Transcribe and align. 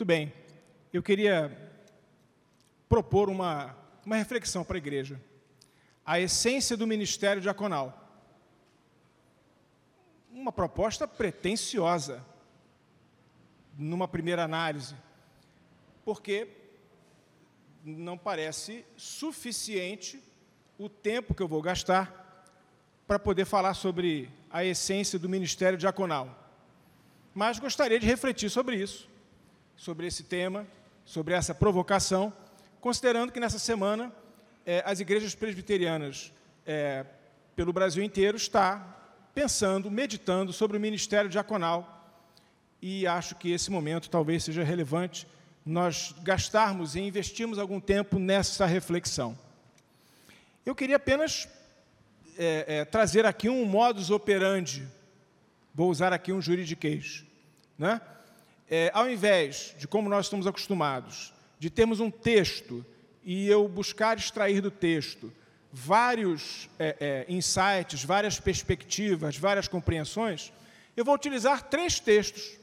Muito 0.00 0.08
bem. 0.08 0.32
Eu 0.94 1.02
queria 1.02 1.54
propor 2.88 3.28
uma, 3.28 3.76
uma 4.02 4.16
reflexão 4.16 4.64
para 4.64 4.78
a 4.78 4.78
igreja. 4.78 5.20
A 6.06 6.18
essência 6.18 6.74
do 6.74 6.86
ministério 6.86 7.42
diaconal. 7.42 8.10
Uma 10.32 10.50
proposta 10.50 11.06
pretensiosa, 11.06 12.24
numa 13.76 14.08
primeira 14.08 14.42
análise, 14.42 14.96
porque 16.02 16.48
não 17.84 18.16
parece 18.16 18.86
suficiente 18.96 20.18
o 20.78 20.88
tempo 20.88 21.34
que 21.34 21.42
eu 21.42 21.48
vou 21.48 21.60
gastar 21.60 22.48
para 23.06 23.18
poder 23.18 23.44
falar 23.44 23.74
sobre 23.74 24.30
a 24.48 24.64
essência 24.64 25.18
do 25.18 25.28
ministério 25.28 25.76
diaconal. 25.76 26.50
Mas 27.34 27.58
gostaria 27.58 28.00
de 28.00 28.06
refletir 28.06 28.48
sobre 28.48 28.76
isso, 28.76 29.09
sobre 29.80 30.06
esse 30.06 30.24
tema, 30.24 30.66
sobre 31.06 31.32
essa 31.32 31.54
provocação, 31.54 32.30
considerando 32.82 33.32
que 33.32 33.40
nessa 33.40 33.58
semana 33.58 34.12
eh, 34.66 34.82
as 34.84 35.00
igrejas 35.00 35.34
presbiterianas 35.34 36.30
eh, 36.66 37.06
pelo 37.56 37.72
Brasil 37.72 38.04
inteiro 38.04 38.36
está 38.36 38.78
pensando, 39.34 39.90
meditando 39.90 40.52
sobre 40.52 40.76
o 40.76 40.80
ministério 40.80 41.30
diaconal 41.30 42.14
e 42.82 43.06
acho 43.06 43.34
que 43.36 43.52
esse 43.52 43.70
momento 43.70 44.10
talvez 44.10 44.44
seja 44.44 44.62
relevante 44.62 45.26
nós 45.64 46.14
gastarmos 46.20 46.94
e 46.94 47.00
investirmos 47.00 47.58
algum 47.58 47.80
tempo 47.80 48.18
nessa 48.18 48.66
reflexão. 48.66 49.36
Eu 50.66 50.74
queria 50.74 50.96
apenas 50.96 51.48
é, 52.36 52.64
é, 52.80 52.84
trazer 52.84 53.24
aqui 53.24 53.48
um 53.48 53.64
modus 53.64 54.10
operandi, 54.10 54.86
vou 55.74 55.88
usar 55.88 56.12
aqui 56.12 56.34
um 56.34 56.42
juridiquês. 56.42 57.24
Né? 57.78 57.98
É, 58.70 58.90
ao 58.94 59.10
invés 59.10 59.74
de, 59.76 59.88
como 59.88 60.08
nós 60.08 60.26
estamos 60.26 60.46
acostumados, 60.46 61.34
de 61.58 61.68
termos 61.68 61.98
um 61.98 62.10
texto 62.10 62.86
e 63.24 63.48
eu 63.48 63.68
buscar 63.68 64.16
extrair 64.16 64.62
do 64.62 64.70
texto 64.70 65.32
vários 65.72 66.70
é, 66.78 66.96
é, 67.28 67.32
insights, 67.32 68.04
várias 68.04 68.38
perspectivas, 68.38 69.36
várias 69.36 69.68
compreensões, 69.68 70.52
eu 70.96 71.04
vou 71.04 71.14
utilizar 71.14 71.68
três 71.68 71.98
textos. 71.98 72.58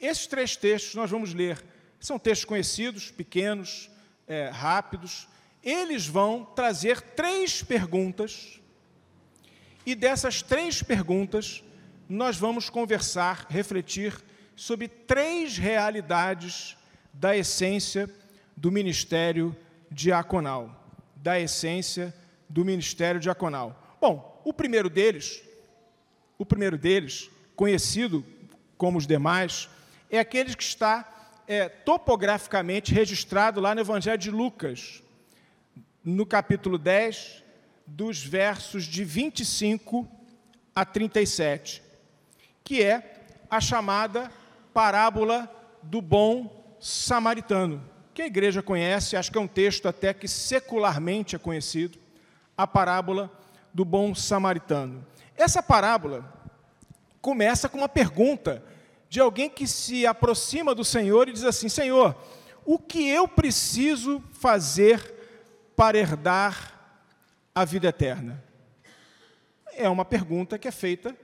Esses 0.00 0.26
três 0.26 0.56
textos 0.56 0.94
nós 0.94 1.10
vamos 1.10 1.32
ler 1.32 1.64
são 2.00 2.18
textos 2.18 2.44
conhecidos, 2.44 3.10
pequenos, 3.10 3.90
é, 4.28 4.48
rápidos. 4.48 5.26
Eles 5.62 6.06
vão 6.06 6.44
trazer 6.44 7.00
três 7.00 7.62
perguntas, 7.62 8.60
e 9.84 9.94
dessas 9.94 10.42
três 10.42 10.82
perguntas, 10.82 11.62
nós 12.08 12.36
vamos 12.36 12.68
conversar, 12.68 13.46
refletir 13.48 14.12
sobre 14.56 14.88
três 14.88 15.58
realidades 15.58 16.76
da 17.12 17.36
essência 17.36 18.10
do 18.56 18.72
ministério 18.72 19.54
diaconal. 19.90 20.82
Da 21.14 21.38
essência 21.38 22.14
do 22.48 22.64
ministério 22.64 23.20
diaconal. 23.20 23.96
Bom, 24.00 24.40
o 24.44 24.52
primeiro 24.52 24.88
deles, 24.88 25.42
o 26.38 26.46
primeiro 26.46 26.78
deles, 26.78 27.30
conhecido 27.54 28.24
como 28.78 28.98
os 28.98 29.06
demais, 29.06 29.68
é 30.10 30.18
aquele 30.18 30.54
que 30.54 30.62
está 30.62 31.32
é, 31.46 31.68
topograficamente 31.68 32.94
registrado 32.94 33.60
lá 33.60 33.74
no 33.74 33.80
Evangelho 33.80 34.18
de 34.18 34.30
Lucas, 34.30 35.02
no 36.02 36.24
capítulo 36.24 36.78
10, 36.78 37.42
dos 37.86 38.24
versos 38.24 38.84
de 38.84 39.04
25 39.04 40.08
a 40.74 40.84
37, 40.84 41.82
que 42.64 42.82
é 42.82 43.24
a 43.48 43.60
chamada 43.60 44.30
parábola 44.76 45.50
do 45.82 46.02
bom 46.02 46.76
samaritano, 46.78 47.82
que 48.12 48.20
a 48.20 48.26
igreja 48.26 48.62
conhece, 48.62 49.16
acho 49.16 49.32
que 49.32 49.38
é 49.38 49.40
um 49.40 49.48
texto 49.48 49.88
até 49.88 50.12
que 50.12 50.28
secularmente 50.28 51.34
é 51.34 51.38
conhecido, 51.38 51.98
a 52.54 52.66
parábola 52.66 53.32
do 53.72 53.86
bom 53.86 54.14
samaritano. 54.14 55.02
Essa 55.34 55.62
parábola 55.62 56.30
começa 57.22 57.70
com 57.70 57.78
uma 57.78 57.88
pergunta 57.88 58.62
de 59.08 59.18
alguém 59.18 59.48
que 59.48 59.66
se 59.66 60.06
aproxima 60.06 60.74
do 60.74 60.84
Senhor 60.84 61.26
e 61.26 61.32
diz 61.32 61.44
assim: 61.44 61.70
Senhor, 61.70 62.14
o 62.62 62.78
que 62.78 63.08
eu 63.08 63.26
preciso 63.26 64.22
fazer 64.30 65.00
para 65.74 65.96
herdar 65.96 67.00
a 67.54 67.64
vida 67.64 67.88
eterna? 67.88 68.44
É 69.72 69.88
uma 69.88 70.04
pergunta 70.04 70.58
que 70.58 70.68
é 70.68 70.70
feita 70.70 71.16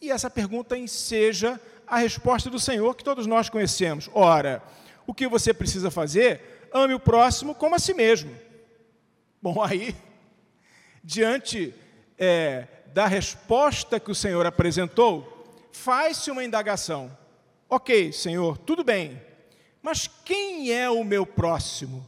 e 0.00 0.08
essa 0.08 0.30
pergunta 0.30 0.78
enseja 0.78 1.60
a 1.92 1.98
resposta 1.98 2.48
do 2.48 2.58
Senhor 2.58 2.96
que 2.96 3.04
todos 3.04 3.26
nós 3.26 3.50
conhecemos. 3.50 4.08
Ora, 4.14 4.62
o 5.06 5.12
que 5.12 5.28
você 5.28 5.52
precisa 5.52 5.90
fazer? 5.90 6.70
Ame 6.72 6.94
o 6.94 6.98
próximo 6.98 7.54
como 7.54 7.74
a 7.74 7.78
si 7.78 7.92
mesmo. 7.92 8.34
Bom, 9.42 9.60
aí, 9.62 9.94
diante 11.04 11.74
é, 12.16 12.66
da 12.94 13.06
resposta 13.06 14.00
que 14.00 14.10
o 14.10 14.14
Senhor 14.14 14.46
apresentou, 14.46 15.68
faz-se 15.70 16.30
uma 16.30 16.42
indagação. 16.42 17.14
Ok, 17.68 18.10
Senhor, 18.10 18.56
tudo 18.56 18.82
bem, 18.82 19.20
mas 19.82 20.08
quem 20.24 20.72
é 20.72 20.88
o 20.88 21.04
meu 21.04 21.26
próximo? 21.26 22.06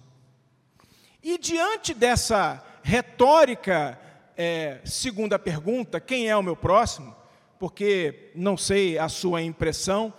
E 1.23 1.37
diante 1.37 1.93
dessa 1.93 2.65
retórica 2.83 4.01
é, 4.35 4.81
segunda 4.83 5.39
pergunta, 5.39 6.01
quem 6.01 6.31
é 6.31 6.35
o 6.35 6.43
meu 6.43 6.57
próximo? 6.57 7.15
Porque 7.65 8.31
não 8.35 8.59
sei 8.59 8.99
a 8.99 9.09
sua 9.09 9.41
impressão, 9.41 10.13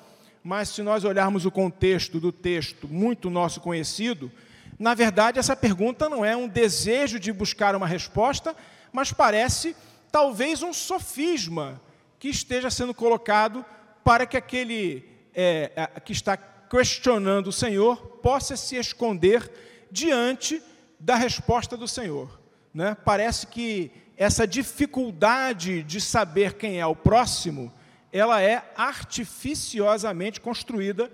mas 0.44 0.70
se 0.70 0.82
nós 0.82 1.04
olharmos 1.04 1.46
o 1.46 1.52
contexto 1.52 2.20
do 2.20 2.32
texto, 2.32 2.88
muito 2.88 3.30
nosso 3.30 3.62
conhecido, 3.62 4.32
na 4.80 4.96
verdade 4.96 5.38
essa 5.38 5.56
pergunta 5.56 6.10
não 6.10 6.26
é 6.26 6.36
um 6.36 6.48
desejo 6.48 7.20
de 7.20 7.32
buscar 7.32 7.76
uma 7.76 7.86
resposta, 7.86 8.56
mas 8.92 9.12
parece 9.12 9.76
talvez 10.12 10.64
um 10.64 10.74
sofisma 10.74 11.80
que 12.18 12.30
esteja 12.30 12.72
sendo 12.72 12.96
colocado 12.96 13.64
para 14.04 14.26
que 14.26 14.36
aquele 14.36 15.08
é, 15.32 15.72
é, 15.76 16.00
que 16.00 16.14
está 16.14 16.36
questionando 16.36 17.50
o 17.50 17.54
Senhor 17.54 17.98
possa 18.24 18.58
se 18.58 18.76
esconder 18.76 19.52
diante 19.92 20.64
da 21.00 21.16
resposta 21.16 21.78
do 21.78 21.88
Senhor. 21.88 22.40
Né? 22.74 22.98
Parece 23.06 23.46
que 23.46 23.92
essa 24.18 24.48
dificuldade 24.48 25.84
de 25.84 26.00
saber 26.00 26.54
quem 26.54 26.80
é 26.80 26.86
o 26.86 26.96
próximo, 26.96 27.72
ela 28.12 28.42
é 28.42 28.64
artificiosamente 28.76 30.40
construída 30.40 31.12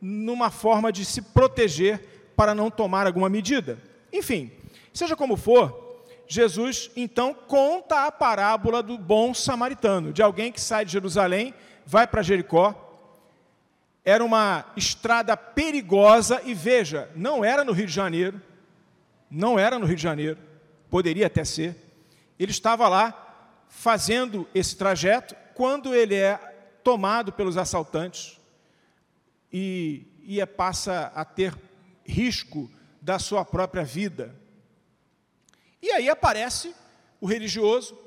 numa 0.00 0.50
forma 0.50 0.92
de 0.92 1.04
se 1.04 1.20
proteger 1.20 2.32
para 2.36 2.54
não 2.54 2.70
tomar 2.70 3.06
alguma 3.06 3.28
medida. 3.28 3.78
Enfim, 4.12 4.52
seja 4.92 5.16
como 5.16 5.36
for, 5.36 6.04
Jesus 6.26 6.90
então 6.94 7.34
conta 7.34 8.06
a 8.06 8.12
parábola 8.12 8.82
do 8.82 8.96
bom 8.96 9.34
samaritano, 9.34 10.12
de 10.12 10.22
alguém 10.22 10.52
que 10.52 10.60
sai 10.60 10.84
de 10.84 10.92
Jerusalém, 10.92 11.54
vai 11.84 12.06
para 12.06 12.22
Jericó, 12.22 12.80
era 14.04 14.22
uma 14.22 14.66
estrada 14.76 15.36
perigosa 15.36 16.40
e 16.44 16.54
veja, 16.54 17.10
não 17.16 17.44
era 17.44 17.64
no 17.64 17.72
Rio 17.72 17.86
de 17.86 17.92
Janeiro, 17.92 18.40
não 19.30 19.58
era 19.58 19.78
no 19.78 19.86
Rio 19.86 19.96
de 19.96 20.02
Janeiro, 20.02 20.38
poderia 20.90 21.26
até 21.26 21.42
ser. 21.44 21.83
Ele 22.38 22.50
estava 22.50 22.88
lá 22.88 23.20
fazendo 23.68 24.48
esse 24.54 24.76
trajeto 24.76 25.34
quando 25.54 25.94
ele 25.94 26.14
é 26.14 26.36
tomado 26.82 27.32
pelos 27.32 27.56
assaltantes 27.56 28.40
e, 29.52 30.06
e 30.22 30.40
é, 30.40 30.46
passa 30.46 31.12
a 31.14 31.24
ter 31.24 31.56
risco 32.04 32.70
da 33.00 33.18
sua 33.18 33.44
própria 33.44 33.84
vida. 33.84 34.34
E 35.82 35.90
aí 35.90 36.08
aparece 36.08 36.74
o 37.20 37.26
religioso 37.26 37.98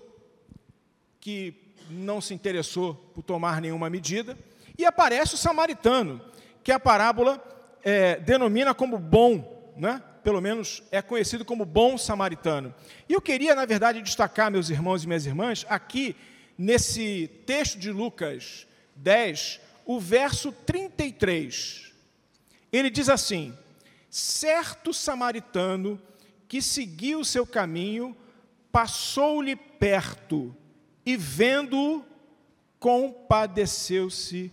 que 1.19 1.73
não 1.89 2.19
se 2.19 2.33
interessou 2.33 2.95
por 3.13 3.23
tomar 3.23 3.61
nenhuma 3.61 3.89
medida 3.89 4.37
e 4.77 4.85
aparece 4.85 5.35
o 5.35 5.37
samaritano, 5.37 6.21
que 6.63 6.71
a 6.71 6.79
parábola 6.79 7.41
é, 7.83 8.17
denomina 8.17 8.73
como 8.73 8.97
bom, 8.97 9.73
né? 9.77 10.01
Pelo 10.27 10.41
menos 10.41 10.83
é 10.91 11.01
conhecido 11.01 11.45
como 11.45 11.63
bom 11.63 11.97
samaritano. 11.97 12.75
E 13.07 13.13
eu 13.13 13.21
queria, 13.21 13.55
na 13.55 13.63
verdade, 13.63 14.01
destacar, 14.01 14.51
meus 14.51 14.69
irmãos 14.69 15.01
e 15.01 15.07
minhas 15.07 15.25
irmãs, 15.25 15.65
aqui 15.69 16.17
nesse 16.57 17.31
texto 17.45 17.79
de 17.79 17.93
Lucas 17.93 18.67
10, 18.97 19.61
o 19.85 20.01
verso 20.01 20.51
33. 20.51 21.93
Ele 22.73 22.89
diz 22.89 23.07
assim: 23.07 23.57
Certo 24.09 24.93
samaritano 24.93 25.97
que 26.45 26.61
seguiu 26.61 27.21
o 27.21 27.25
seu 27.25 27.47
caminho, 27.47 28.13
passou-lhe 28.69 29.55
perto 29.55 30.53
e, 31.05 31.15
vendo-o, 31.15 32.03
compadeceu-se 32.81 34.51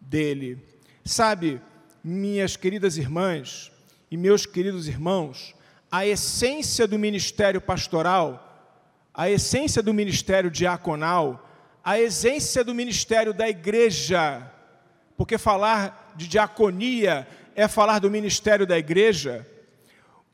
dele. 0.00 0.56
Sabe, 1.04 1.60
minhas 2.04 2.56
queridas 2.56 2.96
irmãs 2.96 3.72
e 4.16 4.18
meus 4.18 4.46
queridos 4.46 4.88
irmãos, 4.88 5.54
a 5.92 6.06
essência 6.06 6.88
do 6.88 6.98
ministério 6.98 7.60
pastoral, 7.60 8.74
a 9.12 9.28
essência 9.28 9.82
do 9.82 9.92
ministério 9.92 10.50
diaconal, 10.50 11.46
a 11.84 12.00
essência 12.00 12.64
do 12.64 12.74
ministério 12.74 13.34
da 13.34 13.46
igreja, 13.46 14.50
porque 15.18 15.36
falar 15.36 16.14
de 16.16 16.26
diaconia 16.26 17.28
é 17.54 17.68
falar 17.68 17.98
do 17.98 18.10
ministério 18.10 18.66
da 18.66 18.78
igreja, 18.78 19.46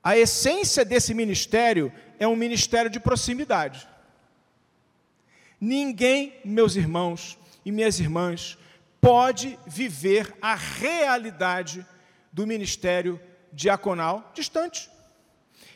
a 0.00 0.16
essência 0.16 0.84
desse 0.84 1.12
ministério 1.12 1.92
é 2.20 2.28
um 2.28 2.36
ministério 2.36 2.88
de 2.88 3.00
proximidade. 3.00 3.88
Ninguém, 5.60 6.34
meus 6.44 6.76
irmãos 6.76 7.36
e 7.64 7.72
minhas 7.72 7.98
irmãs, 7.98 8.56
pode 9.00 9.58
viver 9.66 10.32
a 10.40 10.54
realidade 10.54 11.84
do 12.32 12.46
ministério 12.46 13.20
diaconal 13.52 14.30
distante. 14.34 14.90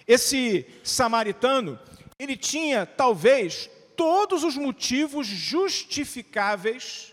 Esse 0.06 0.66
samaritano, 0.84 1.78
ele 2.18 2.36
tinha 2.36 2.86
talvez 2.86 3.68
todos 3.96 4.44
os 4.44 4.56
motivos 4.56 5.26
justificáveis 5.26 7.12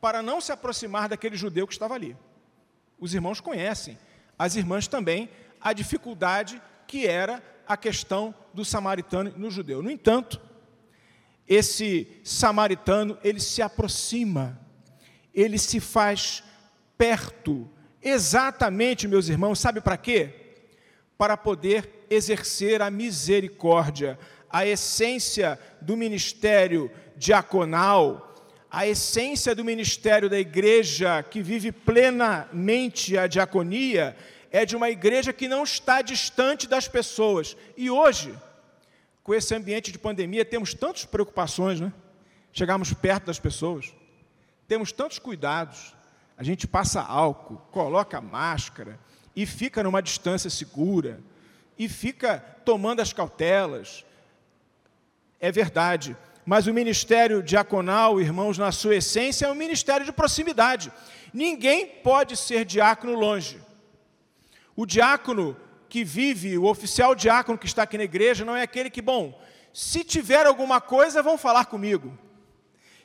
para 0.00 0.22
não 0.22 0.40
se 0.40 0.50
aproximar 0.50 1.08
daquele 1.08 1.36
judeu 1.36 1.66
que 1.66 1.72
estava 1.72 1.94
ali. 1.94 2.16
Os 2.98 3.14
irmãos 3.14 3.40
conhecem, 3.40 3.98
as 4.38 4.56
irmãs 4.56 4.86
também, 4.86 5.28
a 5.60 5.72
dificuldade 5.72 6.60
que 6.86 7.06
era 7.06 7.42
a 7.66 7.76
questão 7.76 8.34
do 8.52 8.64
samaritano 8.64 9.32
no 9.36 9.50
judeu. 9.50 9.82
No 9.82 9.90
entanto, 9.90 10.40
esse 11.46 12.20
samaritano, 12.24 13.18
ele 13.22 13.40
se 13.40 13.62
aproxima, 13.62 14.58
ele 15.34 15.58
se 15.58 15.80
faz 15.80 16.42
perto, 16.96 17.68
exatamente, 18.02 19.06
meus 19.06 19.28
irmãos, 19.28 19.60
sabe 19.60 19.80
para 19.80 19.96
quê? 19.96 20.30
Para 21.16 21.36
poder 21.36 22.06
exercer 22.10 22.82
a 22.82 22.90
misericórdia, 22.90 24.18
a 24.50 24.66
essência 24.66 25.58
do 25.80 25.96
ministério 25.96 26.90
diaconal, 27.16 28.32
a 28.70 28.86
essência 28.86 29.54
do 29.54 29.64
ministério 29.64 30.28
da 30.30 30.38
igreja 30.38 31.22
que 31.22 31.42
vive 31.42 31.70
plenamente 31.70 33.18
a 33.18 33.26
diaconia 33.26 34.16
é 34.50 34.66
de 34.66 34.74
uma 34.76 34.90
igreja 34.90 35.32
que 35.32 35.48
não 35.48 35.62
está 35.62 36.02
distante 36.02 36.66
das 36.66 36.88
pessoas. 36.88 37.56
E 37.76 37.90
hoje, 37.90 38.34
com 39.22 39.34
esse 39.34 39.54
ambiente 39.54 39.92
de 39.92 39.98
pandemia, 39.98 40.44
temos 40.44 40.74
tantas 40.74 41.04
preocupações, 41.04 41.80
né? 41.80 41.92
Chegarmos 42.52 42.92
perto 42.92 43.26
das 43.26 43.38
pessoas, 43.38 43.94
temos 44.68 44.92
tantos 44.92 45.18
cuidados. 45.18 45.94
A 46.42 46.44
gente 46.44 46.66
passa 46.66 47.00
álcool, 47.00 47.62
coloca 47.70 48.20
máscara 48.20 48.98
e 49.36 49.46
fica 49.46 49.80
numa 49.80 50.02
distância 50.02 50.50
segura 50.50 51.20
e 51.78 51.88
fica 51.88 52.44
tomando 52.64 52.98
as 52.98 53.12
cautelas. 53.12 54.04
É 55.38 55.52
verdade, 55.52 56.16
mas 56.44 56.66
o 56.66 56.74
ministério 56.74 57.44
diaconal, 57.44 58.20
irmãos, 58.20 58.58
na 58.58 58.72
sua 58.72 58.96
essência, 58.96 59.46
é 59.46 59.52
um 59.52 59.54
ministério 59.54 60.04
de 60.04 60.10
proximidade. 60.10 60.90
Ninguém 61.32 61.86
pode 61.86 62.36
ser 62.36 62.64
diácono 62.64 63.14
longe. 63.14 63.62
O 64.74 64.84
diácono 64.84 65.56
que 65.88 66.02
vive, 66.02 66.58
o 66.58 66.64
oficial 66.64 67.14
diácono 67.14 67.56
que 67.56 67.66
está 67.66 67.84
aqui 67.84 67.96
na 67.96 68.02
igreja, 68.02 68.44
não 68.44 68.56
é 68.56 68.62
aquele 68.62 68.90
que, 68.90 69.00
bom, 69.00 69.40
se 69.72 70.02
tiver 70.02 70.44
alguma 70.44 70.80
coisa, 70.80 71.22
vão 71.22 71.38
falar 71.38 71.66
comigo. 71.66 72.18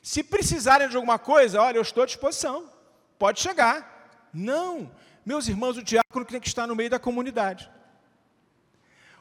Se 0.02 0.24
precisarem 0.24 0.88
de 0.88 0.96
alguma 0.96 1.20
coisa, 1.20 1.62
olha, 1.62 1.76
eu 1.78 1.82
estou 1.82 2.02
à 2.02 2.06
disposição, 2.06 2.76
pode 3.18 3.40
chegar. 3.40 4.28
Não, 4.32 4.90
meus 5.24 5.48
irmãos, 5.48 5.76
o 5.76 5.82
diácono 5.82 6.24
tem 6.24 6.40
que 6.40 6.48
estar 6.48 6.66
no 6.66 6.76
meio 6.76 6.90
da 6.90 6.98
comunidade. 6.98 7.70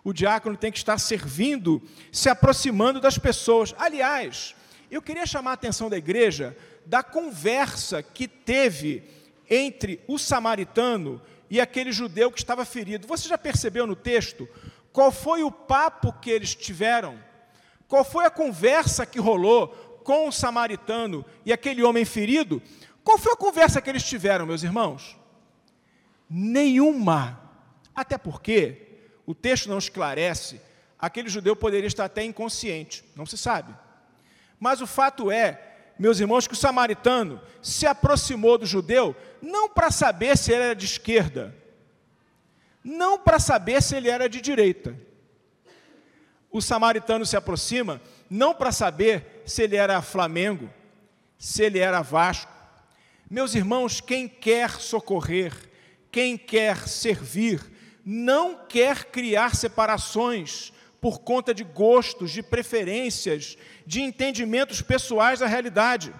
O 0.03 0.13
diácono 0.13 0.55
tem 0.55 0.71
que 0.71 0.77
estar 0.77 0.97
servindo, 0.97 1.81
se 2.11 2.29
aproximando 2.29 3.01
das 3.01 3.17
pessoas. 3.17 3.75
Aliás, 3.77 4.55
eu 4.89 5.01
queria 5.01 5.25
chamar 5.25 5.51
a 5.51 5.53
atenção 5.55 5.89
da 5.89 5.97
igreja 5.97 6.55
da 6.85 7.03
conversa 7.03 8.01
que 8.01 8.27
teve 8.27 9.03
entre 9.49 10.01
o 10.07 10.17
samaritano 10.17 11.21
e 11.49 11.59
aquele 11.59 11.91
judeu 11.91 12.31
que 12.31 12.39
estava 12.39 12.63
ferido. 12.63 13.07
Você 13.07 13.27
já 13.27 13.37
percebeu 13.37 13.85
no 13.85 13.95
texto 13.95 14.47
qual 14.93 15.11
foi 15.11 15.43
o 15.43 15.51
papo 15.51 16.13
que 16.13 16.31
eles 16.31 16.55
tiveram? 16.55 17.19
Qual 17.87 18.03
foi 18.03 18.25
a 18.25 18.31
conversa 18.31 19.05
que 19.05 19.19
rolou 19.19 19.67
com 20.03 20.27
o 20.27 20.31
samaritano 20.31 21.25
e 21.45 21.53
aquele 21.53 21.83
homem 21.83 22.03
ferido? 22.03 22.61
Qual 23.07 23.17
foi 23.17 23.31
a 23.31 23.37
conversa 23.37 23.81
que 23.81 23.89
eles 23.89 24.03
tiveram, 24.03 24.45
meus 24.45 24.63
irmãos? 24.63 25.17
Nenhuma. 26.29 27.39
Até 27.95 28.17
porque 28.17 28.99
o 29.25 29.33
texto 29.33 29.69
não 29.69 29.77
esclarece, 29.77 30.59
aquele 30.99 31.29
judeu 31.29 31.55
poderia 31.55 31.87
estar 31.87 32.03
até 32.03 32.21
inconsciente, 32.25 33.05
não 33.15 33.25
se 33.25 33.37
sabe. 33.37 33.73
Mas 34.59 34.81
o 34.81 34.85
fato 34.85 35.31
é 35.31 35.93
meus 35.97 36.19
irmãos, 36.19 36.47
que 36.47 36.53
o 36.53 36.57
samaritano 36.57 37.39
se 37.61 37.87
aproximou 37.87 38.57
do 38.57 38.65
judeu 38.65 39.15
não 39.41 39.69
para 39.69 39.89
saber 39.89 40.37
se 40.37 40.51
ele 40.51 40.63
era 40.63 40.75
de 40.75 40.85
esquerda, 40.85 41.55
não 42.83 43.17
para 43.17 43.39
saber 43.39 43.81
se 43.81 43.95
ele 43.95 44.09
era 44.09 44.27
de 44.27 44.41
direita. 44.41 44.93
O 46.51 46.61
samaritano 46.61 47.25
se 47.25 47.37
aproxima 47.37 48.01
não 48.29 48.53
para 48.53 48.73
saber 48.73 49.43
se 49.45 49.63
ele 49.63 49.77
era 49.77 50.01
Flamengo, 50.01 50.69
se 51.37 51.63
ele 51.63 51.79
era 51.79 52.01
Vasco. 52.01 52.56
Meus 53.29 53.55
irmãos, 53.55 53.99
quem 53.99 54.25
quer 54.25 54.71
socorrer, 54.79 55.53
quem 56.09 56.37
quer 56.37 56.87
servir, 56.87 57.61
não 58.05 58.65
quer 58.67 59.05
criar 59.05 59.53
separações 59.53 60.71
por 61.01 61.19
conta 61.19 61.53
de 61.53 61.65
gostos, 61.65 62.31
de 62.31 62.41
preferências, 62.41 63.57
de 63.85 64.01
entendimentos 64.01 64.81
pessoais 64.81 65.39
da 65.39 65.45
realidade. 65.45 66.13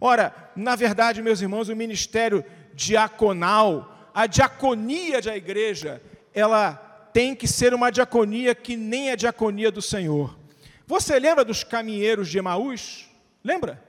Ora, 0.00 0.52
na 0.54 0.76
verdade, 0.76 1.20
meus 1.20 1.40
irmãos, 1.40 1.68
o 1.68 1.74
ministério 1.74 2.44
diaconal, 2.74 4.10
a 4.14 4.28
diaconia 4.28 5.20
da 5.20 5.36
igreja, 5.36 6.00
ela 6.32 6.74
tem 7.12 7.34
que 7.34 7.48
ser 7.48 7.74
uma 7.74 7.90
diaconia 7.90 8.54
que 8.54 8.76
nem 8.76 9.10
a 9.10 9.16
diaconia 9.16 9.70
do 9.70 9.82
Senhor. 9.82 10.38
Você 10.86 11.18
lembra 11.18 11.44
dos 11.44 11.64
caminheiros 11.64 12.28
de 12.28 12.38
Emaús? 12.38 13.10
Lembra? 13.42 13.82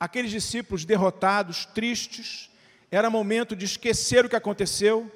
Aqueles 0.00 0.30
discípulos 0.30 0.84
derrotados, 0.84 1.66
tristes, 1.66 2.50
era 2.90 3.10
momento 3.10 3.56
de 3.56 3.64
esquecer 3.64 4.24
o 4.24 4.28
que 4.28 4.36
aconteceu 4.36 5.10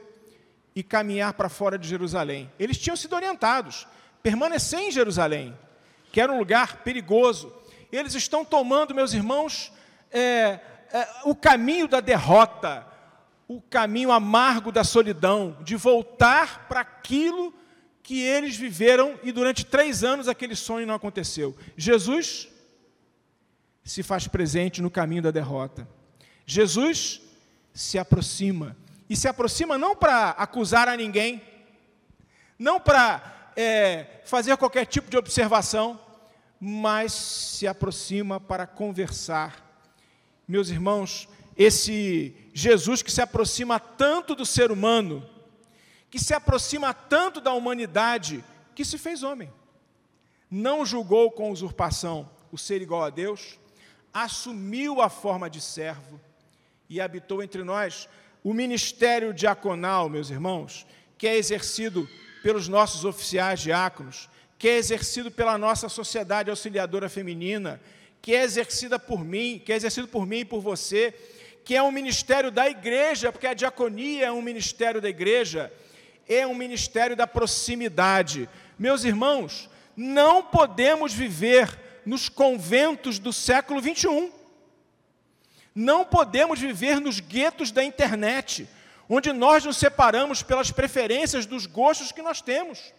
e 0.75 0.83
caminhar 0.83 1.35
para 1.35 1.49
fora 1.49 1.79
de 1.79 1.89
Jerusalém. 1.89 2.51
Eles 2.59 2.79
tinham 2.79 2.97
sido 2.97 3.15
orientados 3.15 3.87
permanecer 4.23 4.79
em 4.81 4.91
Jerusalém, 4.91 5.57
que 6.11 6.21
era 6.21 6.33
um 6.33 6.39
lugar 6.39 6.79
perigoso. 6.79 7.53
Eles 7.91 8.15
estão 8.15 8.45
tomando, 8.45 8.95
meus 8.95 9.13
irmãos, 9.13 9.73
é, 10.11 10.61
é, 10.93 11.09
o 11.25 11.35
caminho 11.35 11.89
da 11.89 12.01
derrota, 12.01 12.87
o 13.49 13.61
caminho 13.61 14.13
amargo 14.13 14.71
da 14.71 14.85
solidão, 14.85 15.57
de 15.63 15.77
voltar 15.77 16.67
para 16.69 16.81
aquilo 16.81 17.53
que 18.03 18.21
eles 18.21 18.57
viveram 18.57 19.19
e 19.23 19.31
durante 19.31 19.65
três 19.65 20.03
anos 20.03 20.29
aquele 20.29 20.57
sonho 20.57 20.87
não 20.87 20.95
aconteceu. 20.95 21.57
Jesus 21.77 22.49
se 23.85 24.03
faz 24.03 24.29
presente 24.29 24.81
no 24.81 24.91
caminho 24.91 25.23
da 25.23 25.31
derrota. 25.31 25.89
Jesus 26.47 27.21
se 27.75 27.99
aproxima. 27.99 28.77
E 29.09 29.17
se 29.17 29.29
aproxima 29.29 29.77
não 29.77 29.95
para 29.95 30.31
acusar 30.31 30.89
a 30.89 30.97
ninguém, 30.97 31.43
não 32.59 32.81
para 32.81 33.53
é, 33.57 34.21
fazer 34.25 34.57
qualquer 34.57 34.87
tipo 34.87 35.11
de 35.11 35.17
observação, 35.17 36.01
mas 36.61 37.13
se 37.13 37.67
aproxima 37.67 38.41
para 38.41 38.67
conversar. 38.67 39.73
Meus 40.47 40.71
irmãos, 40.71 41.29
esse 41.57 42.35
Jesus 42.55 43.03
que 43.03 43.11
se 43.11 43.21
aproxima 43.21 43.81
tanto 43.81 44.35
do 44.35 44.47
ser 44.47 44.71
humano, 44.71 45.29
que 46.11 46.19
se 46.19 46.33
aproxima 46.35 46.95
tanto 46.95 47.41
da 47.41 47.53
humanidade, 47.53 48.45
que 48.75 48.85
se 48.85 48.97
fez 48.97 49.23
homem. 49.23 49.53
Não 50.51 50.85
julgou 50.85 51.31
com 51.31 51.51
usurpação 51.51 52.29
o 52.51 52.59
ser 52.59 52.83
igual 52.83 53.03
a 53.03 53.11
Deus, 53.11 53.59
assumiu 54.13 55.01
a 55.01 55.09
forma 55.09 55.49
de 55.49 55.61
servo 55.61 56.21
e 56.89 57.01
habitou 57.01 57.43
entre 57.43 57.63
nós. 57.63 58.09
O 58.45 58.53
ministério 58.53 59.33
diaconal, 59.33 60.09
meus 60.09 60.31
irmãos, 60.31 60.87
que 61.17 61.27
é 61.27 61.37
exercido 61.37 62.09
pelos 62.43 62.69
nossos 62.69 63.05
oficiais 63.05 63.61
diáconos, 63.61 64.29
que 64.59 64.69
é 64.69 64.77
exercido 64.77 65.31
pela 65.31 65.57
nossa 65.57 65.89
sociedade 65.89 66.51
auxiliadora 66.51 67.09
feminina, 67.09 67.81
que 68.21 68.35
é 68.35 68.43
exercida 68.43 68.99
por 68.99 69.25
mim, 69.25 69.61
que 69.65 69.73
é 69.73 69.77
exercido 69.77 70.07
por 70.07 70.27
mim 70.27 70.41
e 70.41 70.45
por 70.45 70.61
você, 70.61 71.15
que 71.65 71.75
é 71.75 71.83
um 71.83 71.93
ministério 71.93 72.51
da 72.51 72.69
igreja, 72.69 73.33
porque 73.33 73.47
a 73.47 73.55
diaconia 73.55 74.27
é 74.27 74.33
um 74.33 74.43
ministério 74.43 75.01
da 75.01 75.09
igreja, 75.09 75.73
é 76.29 76.47
um 76.47 76.55
ministério 76.55 77.17
da 77.17 77.27
proximidade. 77.27 78.49
Meus 78.79 79.05
irmãos, 79.05 79.69
não 79.97 80.43
podemos 80.43 81.13
viver 81.13 81.82
nos 82.05 82.29
conventos 82.29 83.19
do 83.19 83.33
século 83.33 83.81
21. 83.81 84.31
Não 85.75 86.05
podemos 86.05 86.59
viver 86.59 87.01
nos 87.01 87.21
guetos 87.21 87.71
da 87.71 87.83
internet 87.83 88.69
onde 89.09 89.33
nós 89.33 89.65
nos 89.65 89.77
separamos 89.77 90.43
pelas 90.43 90.71
preferências 90.71 91.45
dos 91.45 91.67
gostos 91.67 92.13
que 92.13 92.23
nós 92.23 92.41
temos. 92.41 92.93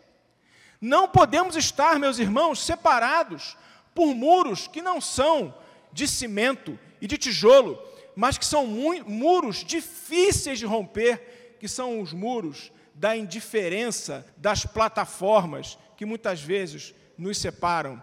Não 0.79 1.07
podemos 1.07 1.55
estar, 1.55 1.98
meus 1.98 2.19
irmãos, 2.19 2.63
separados 2.63 3.57
por 3.95 4.13
muros 4.13 4.67
que 4.67 4.81
não 4.81 5.00
são 5.00 5.55
de 5.91 6.07
cimento 6.07 6.77
e 7.01 7.07
de 7.07 7.17
tijolo, 7.17 7.81
mas 8.15 8.38
que 8.38 8.45
são 8.45 8.67
muros 8.67 9.63
difíceis 9.63 10.60
de 10.60 10.65
romper, 10.65 11.55
que 11.60 11.67
são 11.67 12.00
os 12.01 12.13
muros 12.13 12.72
da 12.93 13.17
indiferença 13.17 14.25
das 14.38 14.65
plataformas 14.65 15.77
que 15.98 16.05
muitas 16.05 16.41
vezes 16.41 16.93
nos 17.17 17.38
separam. 17.38 18.01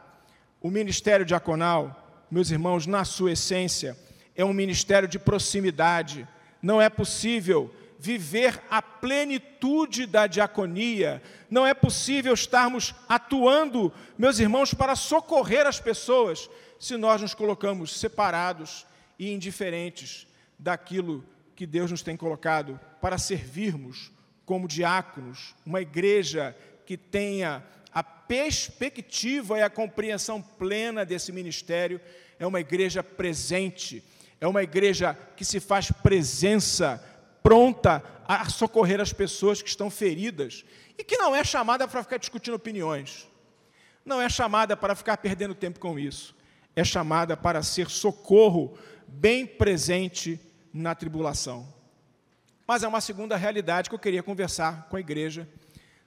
O 0.61 0.71
ministério 0.71 1.25
diaconal, 1.25 2.27
meus 2.31 2.51
irmãos, 2.51 2.87
na 2.87 3.05
sua 3.05 3.33
essência, 3.33 3.97
é 4.37 4.45
um 4.45 4.53
ministério 4.53 5.09
de 5.09 5.19
proximidade. 5.19 6.29
Não 6.61 6.81
é 6.81 6.91
possível 6.91 7.75
viver 7.99 8.63
a 8.71 8.81
plenitude 8.81 10.07
da 10.07 10.27
diaconia, 10.27 11.23
não 11.51 11.67
é 11.67 11.75
possível 11.75 12.33
estarmos 12.33 12.95
atuando, 13.07 13.93
meus 14.17 14.39
irmãos, 14.39 14.73
para 14.73 14.97
socorrer 14.97 15.67
as 15.67 15.79
pessoas, 15.79 16.49
se 16.79 16.97
nós 16.97 17.21
nos 17.21 17.35
colocamos 17.35 17.99
separados 17.99 18.87
e 19.19 19.31
indiferentes 19.31 20.27
daquilo 20.59 21.23
que 21.55 21.67
Deus 21.67 21.91
nos 21.91 22.03
tem 22.03 22.17
colocado 22.17 22.81
para 23.03 23.19
servirmos 23.19 24.11
como 24.47 24.67
diáconos, 24.67 25.55
uma 25.65 25.83
igreja 25.83 26.57
que 26.87 26.97
tenha 26.97 27.63
perspectiva 28.31 29.59
e 29.59 29.63
a 29.63 29.69
compreensão 29.69 30.41
plena 30.41 31.05
desse 31.05 31.33
ministério, 31.33 32.01
é 32.39 32.47
uma 32.47 32.61
igreja 32.61 33.03
presente, 33.03 34.05
é 34.41 34.47
uma 34.47 34.63
igreja 34.63 35.19
que 35.37 35.45
se 35.45 35.59
faz 35.59 35.91
presença, 35.91 37.05
pronta 37.43 38.01
a 38.29 38.49
socorrer 38.49 39.01
as 39.01 39.13
pessoas 39.13 39.61
que 39.61 39.69
estão 39.69 39.91
feridas. 39.91 40.65
E 40.97 41.03
que 41.03 41.17
não 41.17 41.35
é 41.35 41.43
chamada 41.43 41.89
para 41.89 42.05
ficar 42.05 42.19
discutindo 42.19 42.55
opiniões, 42.55 43.27
não 44.05 44.23
é 44.23 44.29
chamada 44.29 44.77
para 44.77 44.95
ficar 44.95 45.17
perdendo 45.17 45.53
tempo 45.53 45.81
com 45.81 45.99
isso, 45.99 46.37
é 46.77 46.85
chamada 46.85 47.37
para 47.37 47.65
ser 47.65 47.91
socorro 47.91 48.79
bem 49.09 49.45
presente 49.45 50.39
na 50.73 50.95
tribulação. 50.95 51.67
Mas 52.65 52.85
é 52.85 52.87
uma 52.87 53.01
segunda 53.01 53.37
realidade 53.37 53.89
que 53.89 53.95
eu 53.97 53.99
queria 53.99 54.23
conversar 54.23 54.87
com 54.89 54.97
a 54.97 55.01
igreja, 55.01 55.49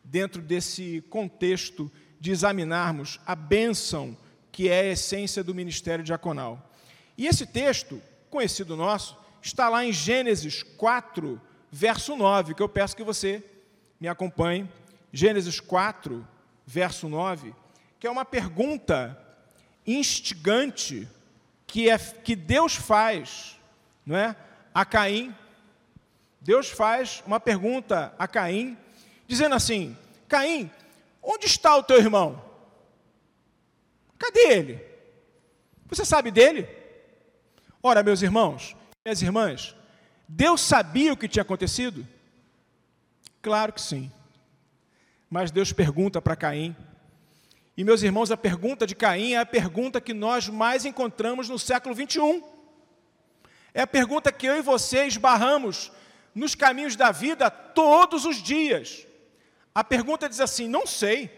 dentro 0.01 0.41
desse 0.41 1.01
contexto 1.09 1.91
de 2.23 2.31
examinarmos 2.31 3.19
a 3.27 3.35
bênção 3.35 4.15
que 4.49 4.69
é 4.69 4.79
a 4.79 4.91
essência 4.93 5.43
do 5.43 5.53
ministério 5.53 6.05
diaconal. 6.05 6.71
E 7.17 7.27
esse 7.27 7.45
texto, 7.45 8.01
conhecido 8.29 8.77
nosso, 8.77 9.17
está 9.41 9.67
lá 9.67 9.83
em 9.83 9.91
Gênesis 9.91 10.63
4, 10.63 11.41
verso 11.69 12.15
9, 12.15 12.53
que 12.53 12.63
eu 12.63 12.69
peço 12.69 12.95
que 12.95 13.03
você 13.03 13.43
me 13.99 14.07
acompanhe. 14.07 14.71
Gênesis 15.11 15.59
4, 15.59 16.25
verso 16.65 17.09
9, 17.09 17.53
que 17.99 18.07
é 18.07 18.09
uma 18.09 18.23
pergunta 18.23 19.21
instigante 19.85 21.05
que, 21.67 21.89
é, 21.89 21.97
que 21.97 22.37
Deus 22.37 22.73
faz 22.73 23.59
não 24.05 24.15
é, 24.15 24.33
a 24.73 24.85
Caim. 24.85 25.35
Deus 26.39 26.69
faz 26.69 27.21
uma 27.27 27.41
pergunta 27.41 28.15
a 28.17 28.29
Caim, 28.29 28.77
dizendo 29.27 29.55
assim: 29.55 29.97
Caim, 30.29 30.71
onde 31.23 31.45
está 31.45 31.75
o 31.77 31.83
teu 31.83 31.97
irmão? 31.97 32.43
Cadê 34.17 34.53
ele? 34.53 34.85
Você 35.87 36.05
sabe 36.05 36.31
dele? 36.31 36.67
Ora, 37.81 38.01
meus 38.01 38.21
irmãos, 38.21 38.75
minhas 39.03 39.21
irmãs, 39.21 39.75
Deus 40.27 40.61
sabia 40.61 41.13
o 41.13 41.17
que 41.17 41.27
tinha 41.27 41.43
acontecido? 41.43 42.07
Claro 43.41 43.73
que 43.73 43.81
sim. 43.81 44.11
Mas 45.29 45.51
Deus 45.51 45.73
pergunta 45.73 46.21
para 46.21 46.35
Caim. 46.35 46.75
E, 47.75 47.83
meus 47.83 48.03
irmãos, 48.03 48.31
a 48.31 48.37
pergunta 48.37 48.87
de 48.87 48.95
Caim 48.95 49.33
é 49.33 49.39
a 49.39 49.45
pergunta 49.45 49.99
que 49.99 50.13
nós 50.13 50.47
mais 50.47 50.85
encontramos 50.85 51.49
no 51.49 51.59
século 51.59 51.93
21. 51.93 52.43
É 53.73 53.81
a 53.81 53.87
pergunta 53.87 54.31
que 54.31 54.45
eu 54.45 54.57
e 54.57 54.61
você 54.61 55.05
esbarramos 55.05 55.91
nos 56.33 56.55
caminhos 56.55 56.95
da 56.95 57.11
vida 57.11 57.49
todos 57.49 58.25
os 58.25 58.37
dias. 58.37 59.05
A 59.73 59.83
pergunta 59.83 60.29
diz 60.29 60.39
assim: 60.39 60.67
não 60.67 60.85
sei. 60.85 61.31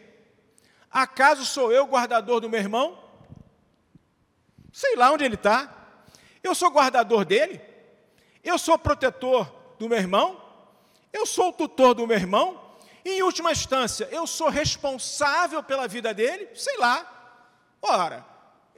Acaso 0.91 1.45
sou 1.45 1.71
eu 1.71 1.85
guardador 1.85 2.39
do 2.39 2.49
meu 2.49 2.59
irmão? 2.59 3.03
Sei 4.71 4.95
lá 4.95 5.11
onde 5.11 5.23
ele 5.23 5.35
está. 5.35 5.71
Eu 6.43 6.53
sou 6.53 6.69
guardador 6.69 7.25
dele? 7.25 7.61
Eu 8.43 8.57
sou 8.57 8.77
protetor 8.77 9.51
do 9.79 9.89
meu 9.89 9.97
irmão? 9.97 10.41
Eu 11.11 11.25
sou 11.25 11.49
o 11.49 11.53
tutor 11.53 11.93
do 11.93 12.05
meu 12.05 12.17
irmão? 12.17 12.61
E, 13.03 13.11
em 13.17 13.23
última 13.23 13.51
instância, 13.51 14.07
eu 14.11 14.27
sou 14.27 14.49
responsável 14.49 15.63
pela 15.63 15.87
vida 15.87 16.13
dele? 16.13 16.49
Sei 16.55 16.77
lá. 16.77 17.11
Ora, 17.81 18.25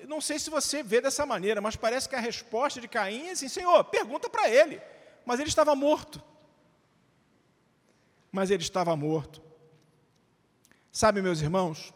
não 0.07 0.21
sei 0.21 0.37
se 0.37 0.49
você 0.49 0.83
vê 0.83 1.01
dessa 1.01 1.25
maneira, 1.25 1.61
mas 1.61 1.75
parece 1.75 2.07
que 2.07 2.15
a 2.15 2.19
resposta 2.19 2.79
de 2.79 2.87
Caim 2.87 3.27
é 3.27 3.31
assim: 3.31 3.47
Senhor, 3.47 3.83
pergunta 3.85 4.29
para 4.29 4.49
ele. 4.49 4.81
Mas 5.25 5.39
ele 5.39 5.49
estava 5.49 5.75
morto. 5.75 6.21
Mas 8.31 8.51
ele 8.51 8.61
estava 8.61 8.95
morto. 8.95 9.46
Sabe, 10.97 11.21
meus 11.21 11.41
irmãos, 11.41 11.93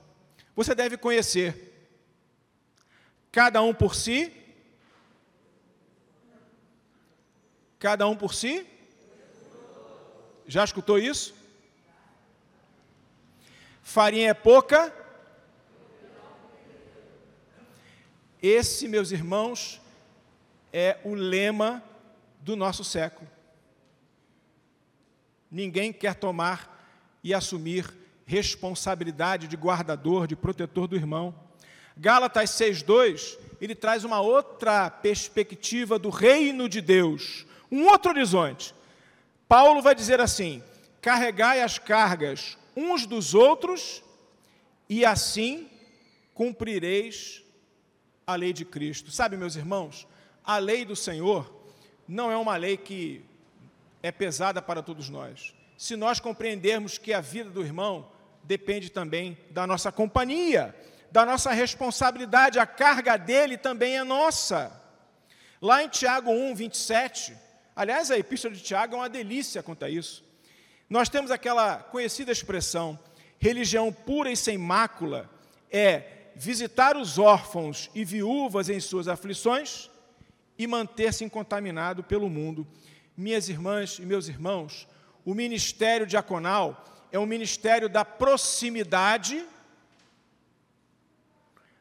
você 0.56 0.76
deve 0.76 0.96
conhecer 0.96 1.90
cada 3.32 3.60
um 3.64 3.74
por 3.74 3.96
si, 3.96 4.32
cada 7.80 8.08
um 8.08 8.16
por 8.16 8.32
si. 8.32 8.64
Já 10.46 10.64
escutou 10.64 11.00
isso? 11.00 11.34
Farinha 13.82 14.30
é 14.30 14.34
pouca. 14.36 14.94
Esse, 18.40 18.88
meus 18.88 19.10
irmãos, 19.10 19.82
é 20.72 21.00
o 21.04 21.16
lema 21.16 21.84
do 22.40 22.56
nosso 22.56 22.84
século. 22.84 23.28
Ninguém 25.50 25.92
quer 25.92 26.14
tomar 26.14 26.70
e 27.24 27.34
assumir 27.34 28.01
responsabilidade 28.32 29.46
de 29.46 29.58
guardador, 29.58 30.26
de 30.26 30.38
protetor 30.38 30.88
do 30.88 30.96
irmão. 30.96 31.36
Gálatas 31.98 32.52
6:2, 32.52 33.38
ele 33.60 33.76
traz 33.76 34.06
uma 34.06 34.22
outra 34.22 34.90
perspectiva 34.90 36.00
do 36.00 36.10
reino 36.10 36.70
de 36.70 36.80
Deus, 36.80 37.46
um 37.70 37.88
outro 37.88 38.12
horizonte. 38.12 38.74
Paulo 39.50 39.82
vai 39.82 39.94
dizer 39.94 40.22
assim: 40.22 40.64
carregai 41.02 41.62
as 41.62 41.78
cargas 41.78 42.58
uns 42.74 43.06
dos 43.06 43.34
outros, 43.34 44.02
e 44.90 45.04
assim 45.04 45.70
cumprireis 46.34 47.44
a 48.26 48.36
lei 48.36 48.54
de 48.54 48.64
Cristo. 48.64 49.12
Sabe, 49.12 49.36
meus 49.36 49.58
irmãos, 49.58 50.08
a 50.42 50.58
lei 50.58 50.86
do 50.86 50.96
Senhor 50.96 51.54
não 52.08 52.32
é 52.32 52.38
uma 52.38 52.56
lei 52.56 52.78
que 52.78 53.26
é 54.02 54.10
pesada 54.10 54.62
para 54.62 54.82
todos 54.82 55.10
nós. 55.10 55.54
Se 55.78 55.98
nós 55.98 56.22
compreendermos 56.22 56.98
que 56.98 57.12
a 57.12 57.20
vida 57.20 57.50
do 57.50 57.62
irmão 57.62 58.08
depende 58.44 58.90
também 58.90 59.38
da 59.50 59.66
nossa 59.66 59.92
companhia, 59.92 60.76
da 61.12 61.26
nossa 61.26 61.52
responsabilidade, 61.52 62.60
a 62.60 62.66
carga 62.66 63.18
dele 63.18 63.58
também 63.58 63.98
é 63.98 64.04
nossa. 64.04 64.72
Lá 65.62 65.84
em 65.84 65.90
Tiago 65.90 66.32
1, 66.32 66.56
27, 66.56 67.38
aliás, 67.76 68.10
a 68.10 68.18
epístola 68.18 68.54
de 68.54 68.62
Tiago 68.62 68.96
é 68.96 68.98
uma 68.98 69.10
delícia 69.10 69.62
quanto 69.62 69.86
a 69.86 69.90
isso. 69.90 70.24
Nós 70.90 71.10
temos 71.10 71.30
aquela 71.30 71.78
conhecida 71.78 72.32
expressão: 72.32 72.98
religião 73.40 73.92
pura 73.92 74.32
e 74.32 74.38
sem 74.38 74.58
mácula 74.58 75.30
é 75.70 76.32
visitar 76.36 76.98
os 76.98 77.20
órfãos 77.20 77.90
e 77.94 78.04
viúvas 78.04 78.70
em 78.70 78.80
suas 78.80 79.08
aflições 79.08 79.90
e 80.58 80.66
manter-se 80.66 81.24
incontaminado 81.24 82.04
pelo 82.04 82.30
mundo. 82.30 82.68
Minhas 83.16 83.50
irmãs 83.50 84.00
e 84.00 84.06
meus 84.06 84.28
irmãos, 84.28 84.88
o 85.26 85.34
ministério 85.34 86.08
diaconal 86.08 86.86
é 87.12 87.20
um 87.20 87.26
ministério 87.26 87.90
da 87.90 88.06
proximidade, 88.06 89.46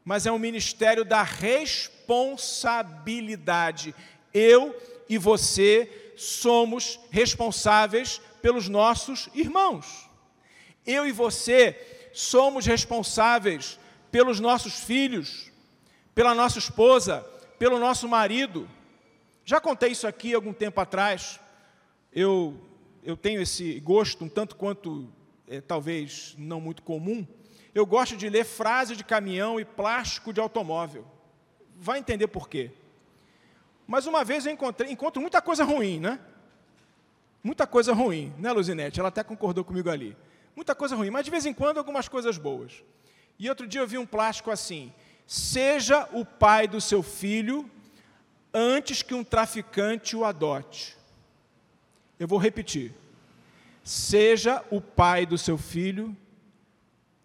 mas 0.04 0.26
é 0.26 0.32
um 0.32 0.38
ministério 0.38 1.04
da 1.04 1.22
responsabilidade. 1.22 3.94
Eu 4.34 4.76
e 5.08 5.16
você 5.16 6.12
somos 6.16 6.98
responsáveis 7.10 8.20
pelos 8.42 8.68
nossos 8.68 9.28
irmãos. 9.34 10.10
Eu 10.86 11.06
e 11.06 11.12
você 11.12 12.10
somos 12.12 12.66
responsáveis 12.66 13.78
pelos 14.10 14.40
nossos 14.40 14.80
filhos, 14.80 15.50
pela 16.14 16.34
nossa 16.34 16.58
esposa, 16.58 17.20
pelo 17.58 17.78
nosso 17.78 18.08
marido. 18.08 18.68
Já 19.44 19.60
contei 19.60 19.92
isso 19.92 20.06
aqui 20.06 20.34
algum 20.34 20.52
tempo 20.52 20.80
atrás. 20.80 21.38
Eu, 22.12 22.56
eu 23.04 23.16
tenho 23.16 23.40
esse 23.40 23.78
gosto, 23.80 24.24
um 24.24 24.28
tanto 24.28 24.56
quanto 24.56 25.08
é, 25.50 25.60
talvez 25.60 26.36
não 26.38 26.60
muito 26.60 26.80
comum. 26.82 27.26
Eu 27.74 27.84
gosto 27.84 28.16
de 28.16 28.28
ler 28.28 28.44
frase 28.44 28.94
de 28.94 29.02
caminhão 29.02 29.58
e 29.58 29.64
plástico 29.64 30.32
de 30.32 30.40
automóvel. 30.40 31.04
Vai 31.76 31.98
entender 31.98 32.28
por 32.28 32.48
quê. 32.48 32.70
Mas 33.86 34.06
uma 34.06 34.24
vez 34.24 34.46
eu 34.46 34.52
encontrei, 34.52 34.92
encontro 34.92 35.20
muita 35.20 35.42
coisa 35.42 35.64
ruim, 35.64 35.98
né? 35.98 36.20
Muita 37.42 37.66
coisa 37.66 37.92
ruim, 37.92 38.32
né, 38.38 38.52
Luzinete? 38.52 39.00
Ela 39.00 39.08
até 39.08 39.24
concordou 39.24 39.64
comigo 39.64 39.90
ali. 39.90 40.16
Muita 40.54 40.74
coisa 40.74 40.94
ruim, 40.94 41.10
mas 41.10 41.24
de 41.24 41.30
vez 41.30 41.44
em 41.44 41.52
quando 41.52 41.78
algumas 41.78 42.06
coisas 42.06 42.38
boas. 42.38 42.84
E 43.36 43.48
outro 43.48 43.66
dia 43.66 43.80
eu 43.80 43.88
vi 43.88 43.98
um 43.98 44.06
plástico 44.06 44.50
assim: 44.52 44.92
Seja 45.26 46.08
o 46.12 46.24
pai 46.24 46.68
do 46.68 46.80
seu 46.80 47.02
filho 47.02 47.68
antes 48.54 49.02
que 49.02 49.14
um 49.14 49.24
traficante 49.24 50.14
o 50.14 50.24
adote. 50.24 50.96
Eu 52.18 52.28
vou 52.28 52.38
repetir. 52.38 52.99
Seja 53.90 54.64
o 54.70 54.80
pai 54.80 55.26
do 55.26 55.36
seu 55.36 55.58
filho 55.58 56.16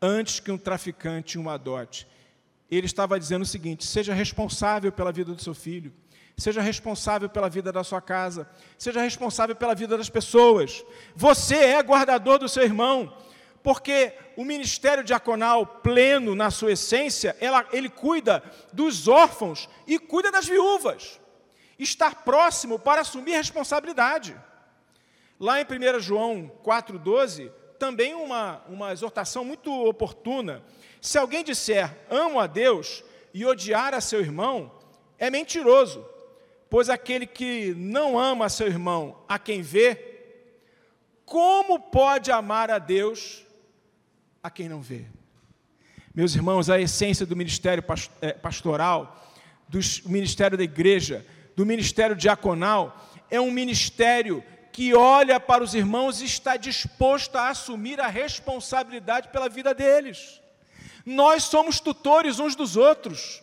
antes 0.01 0.39
que 0.39 0.51
um 0.51 0.57
traficante 0.57 1.37
o 1.37 1.47
adote. 1.47 2.07
Ele 2.71 2.87
estava 2.87 3.19
dizendo 3.19 3.43
o 3.43 3.45
seguinte: 3.45 3.85
seja 3.85 4.15
responsável 4.15 4.91
pela 4.91 5.11
vida 5.11 5.31
do 5.31 5.43
seu 5.43 5.53
filho, 5.53 5.93
seja 6.35 6.63
responsável 6.63 7.29
pela 7.29 7.49
vida 7.49 7.71
da 7.71 7.83
sua 7.83 8.01
casa, 8.01 8.49
seja 8.79 8.99
responsável 8.99 9.55
pela 9.55 9.75
vida 9.75 9.95
das 9.95 10.09
pessoas. 10.09 10.83
Você 11.15 11.55
é 11.55 11.83
guardador 11.83 12.39
do 12.39 12.49
seu 12.49 12.63
irmão, 12.63 13.15
porque 13.61 14.17
o 14.35 14.43
ministério 14.43 15.03
diaconal 15.03 15.67
pleno 15.67 16.33
na 16.33 16.49
sua 16.49 16.71
essência, 16.71 17.37
ela, 17.39 17.63
ele 17.71 17.89
cuida 17.89 18.41
dos 18.73 19.07
órfãos 19.07 19.69
e 19.85 19.99
cuida 19.99 20.31
das 20.31 20.47
viúvas. 20.47 21.19
Estar 21.77 22.23
próximo 22.23 22.79
para 22.79 23.01
assumir 23.01 23.33
responsabilidade. 23.33 24.35
Lá 25.39 25.59
em 25.59 25.65
1 25.65 25.99
João 25.99 26.51
4,12, 26.63 27.51
também 27.77 28.13
uma, 28.13 28.63
uma 28.67 28.91
exortação 28.91 29.43
muito 29.43 29.71
oportuna. 29.71 30.63
Se 31.01 31.17
alguém 31.17 31.43
disser 31.43 31.95
amo 32.09 32.39
a 32.39 32.47
Deus 32.47 33.03
e 33.33 33.45
odiar 33.45 33.93
a 33.93 34.01
seu 34.01 34.21
irmão, 34.21 34.71
é 35.19 35.29
mentiroso, 35.29 36.05
pois 36.69 36.89
aquele 36.89 37.25
que 37.25 37.73
não 37.75 38.17
ama 38.17 38.45
a 38.45 38.49
seu 38.49 38.67
irmão, 38.67 39.23
a 39.27 39.37
quem 39.37 39.61
vê, 39.61 40.15
como 41.25 41.79
pode 41.79 42.31
amar 42.31 42.69
a 42.71 42.79
Deus 42.79 43.45
a 44.41 44.49
quem 44.49 44.69
não 44.69 44.81
vê? 44.81 45.05
Meus 46.13 46.33
irmãos, 46.33 46.69
a 46.69 46.79
essência 46.79 47.25
do 47.25 47.35
ministério 47.35 47.83
eh, 48.21 48.31
pastoral, 48.33 49.33
do 49.67 49.79
ministério 50.05 50.57
da 50.57 50.63
igreja, 50.63 51.25
do 51.55 51.65
ministério 51.65 52.15
diaconal, 52.15 53.11
é 53.29 53.41
um 53.41 53.51
ministério 53.51 54.43
que 54.75 54.93
olha 54.93 55.39
para 55.39 55.63
os 55.63 55.73
irmãos 55.73 56.19
e 56.19 56.25
está 56.25 56.57
disposto 56.57 57.37
a 57.37 57.47
assumir 57.47 57.97
a 58.01 58.07
responsabilidade 58.07 59.29
pela 59.29 59.47
vida 59.47 59.73
deles. 59.73 60.41
Nós 61.05 61.45
somos 61.45 61.79
tutores 61.79 62.39
uns 62.39 62.57
dos 62.57 62.75
outros, 62.75 63.41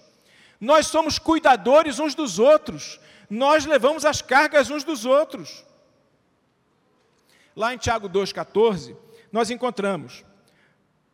nós 0.60 0.88
somos 0.88 1.18
cuidadores 1.18 1.98
uns 1.98 2.14
dos 2.14 2.38
outros, 2.38 3.00
nós 3.30 3.64
levamos 3.64 4.04
as 4.04 4.20
cargas 4.20 4.68
uns 4.68 4.84
dos 4.84 5.06
outros. 5.06 5.64
Lá 7.56 7.72
em 7.72 7.78
Tiago 7.78 8.10
2,14, 8.10 8.94
nós 9.32 9.48
encontramos: 9.48 10.22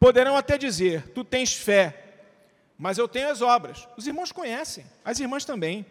poderão 0.00 0.36
até 0.36 0.58
dizer, 0.58 1.12
tu 1.12 1.22
tens 1.22 1.54
fé, 1.54 2.24
mas 2.76 2.98
eu 2.98 3.06
tenho 3.06 3.30
as 3.30 3.40
obras. 3.40 3.86
Os 3.96 4.04
irmãos 4.08 4.32
conhecem, 4.32 4.84
as 5.04 5.20
irmãs 5.20 5.44
também. 5.44 5.86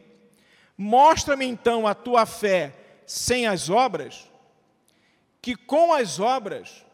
Mostra-me 0.78 1.46
então 1.46 1.88
a 1.88 1.96
tua 1.96 2.26
fé 2.26 2.87
sem 3.08 3.48
as 3.48 3.70
obras, 3.70 4.30
que 5.42 5.56
com 5.56 5.94
as 5.94 6.20
obras 6.20 6.86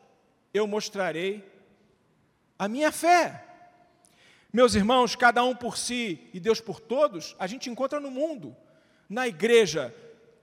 eu 0.53 0.67
mostrarei 0.67 1.43
a 2.57 2.67
minha 2.67 2.91
fé. 2.91 3.43
Meus 4.53 4.75
irmãos, 4.75 5.15
cada 5.15 5.43
um 5.43 5.55
por 5.55 5.75
si 5.75 6.29
e 6.31 6.39
Deus 6.39 6.61
por 6.61 6.79
todos, 6.79 7.35
a 7.39 7.47
gente 7.47 7.67
encontra 7.67 7.99
no 7.99 8.11
mundo. 8.11 8.55
Na 9.09 9.27
igreja 9.27 9.93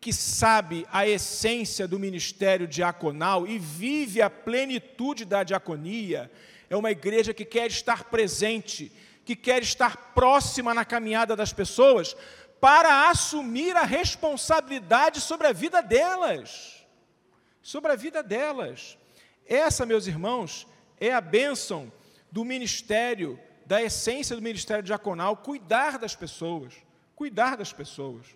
que 0.00 0.12
sabe 0.12 0.84
a 0.90 1.06
essência 1.06 1.86
do 1.86 2.00
ministério 2.00 2.66
diaconal 2.66 3.46
e 3.46 3.56
vive 3.56 4.20
a 4.20 4.28
plenitude 4.28 5.24
da 5.24 5.44
diaconia, 5.44 6.28
é 6.68 6.76
uma 6.76 6.90
igreja 6.90 7.32
que 7.32 7.44
quer 7.44 7.68
estar 7.68 8.04
presente, 8.04 8.90
que 9.24 9.36
quer 9.36 9.62
estar 9.62 10.12
próxima 10.14 10.74
na 10.74 10.84
caminhada 10.84 11.36
das 11.36 11.52
pessoas, 11.52 12.16
para 12.60 13.08
assumir 13.08 13.76
a 13.76 13.84
responsabilidade 13.84 15.20
sobre 15.20 15.46
a 15.46 15.52
vida 15.52 15.80
delas. 15.80 16.84
Sobre 17.62 17.90
a 17.90 17.96
vida 17.96 18.22
delas. 18.22 18.98
Essa, 19.46 19.86
meus 19.86 20.06
irmãos, 20.06 20.66
é 21.00 21.12
a 21.12 21.20
bênção 21.20 21.90
do 22.30 22.44
ministério, 22.44 23.40
da 23.64 23.82
essência 23.82 24.36
do 24.36 24.42
ministério 24.42 24.82
diaconal, 24.82 25.36
cuidar 25.36 25.98
das 25.98 26.14
pessoas. 26.14 26.74
Cuidar 27.16 27.56
das 27.56 27.72
pessoas. 27.72 28.26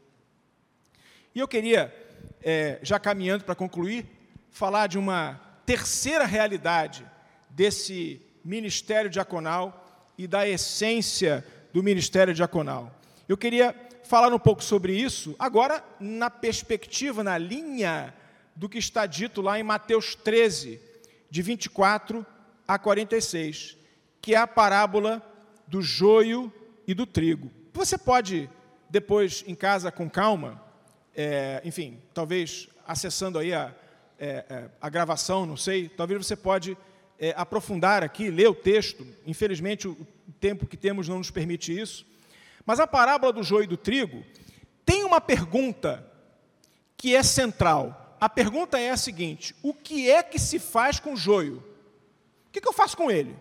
E 1.34 1.40
eu 1.40 1.48
queria, 1.48 1.94
é, 2.42 2.78
já 2.82 2.98
caminhando 2.98 3.44
para 3.44 3.54
concluir, 3.54 4.06
falar 4.50 4.86
de 4.86 4.98
uma 4.98 5.40
terceira 5.66 6.24
realidade 6.24 7.04
desse 7.50 8.20
ministério 8.44 9.10
diaconal 9.10 10.12
e 10.16 10.26
da 10.26 10.48
essência 10.48 11.44
do 11.72 11.82
ministério 11.82 12.32
diaconal. 12.32 12.92
Eu 13.28 13.36
queria 13.36 13.74
falar 14.04 14.32
um 14.32 14.38
pouco 14.38 14.62
sobre 14.62 14.94
isso, 14.94 15.34
agora 15.38 15.82
na 15.98 16.30
perspectiva, 16.30 17.24
na 17.24 17.36
linha 17.38 18.14
do 18.54 18.68
que 18.68 18.78
está 18.78 19.06
dito 19.06 19.40
lá 19.42 19.58
em 19.58 19.62
Mateus 19.62 20.14
13, 20.14 20.80
de 21.30 21.42
24 21.42 22.24
a 22.68 22.78
46, 22.78 23.76
que 24.20 24.34
é 24.34 24.38
a 24.38 24.46
parábola 24.46 25.22
do 25.66 25.82
joio 25.82 26.52
e 26.86 26.94
do 26.94 27.06
trigo. 27.06 27.50
Você 27.72 27.98
pode, 27.98 28.48
depois, 28.88 29.42
em 29.46 29.54
casa, 29.54 29.90
com 29.90 30.08
calma, 30.08 30.62
é, 31.16 31.60
enfim, 31.64 31.98
talvez 32.12 32.68
acessando 32.86 33.38
aí 33.38 33.52
a, 33.52 33.74
é, 34.18 34.44
é 34.48 34.64
a 34.80 34.88
gravação, 34.88 35.44
não 35.46 35.56
sei, 35.56 35.88
talvez 35.88 36.24
você 36.24 36.36
pode 36.36 36.76
é, 37.18 37.34
aprofundar 37.36 38.02
aqui, 38.02 38.30
ler 38.30 38.48
o 38.48 38.54
texto. 38.54 39.06
Infelizmente, 39.26 39.88
o 39.88 39.96
tempo 40.38 40.66
que 40.66 40.76
temos 40.76 41.08
não 41.08 41.18
nos 41.18 41.30
permite 41.30 41.76
isso. 41.76 42.06
Mas 42.66 42.80
a 42.80 42.86
parábola 42.86 43.32
do 43.32 43.42
joio 43.42 43.64
e 43.64 43.68
do 43.68 43.76
trigo 43.76 44.24
tem 44.84 45.04
uma 45.04 45.20
pergunta 45.20 46.10
que 46.96 47.14
é 47.14 47.22
central. 47.22 48.16
A 48.20 48.28
pergunta 48.28 48.78
é 48.78 48.90
a 48.90 48.96
seguinte: 48.96 49.54
o 49.62 49.74
que 49.74 50.10
é 50.10 50.22
que 50.22 50.38
se 50.38 50.58
faz 50.58 50.98
com 50.98 51.12
o 51.12 51.16
joio? 51.16 51.62
O 52.46 52.50
que, 52.50 52.66
eu 52.66 52.72
faço 52.72 52.96
com 52.96 53.10
ele? 53.10 53.36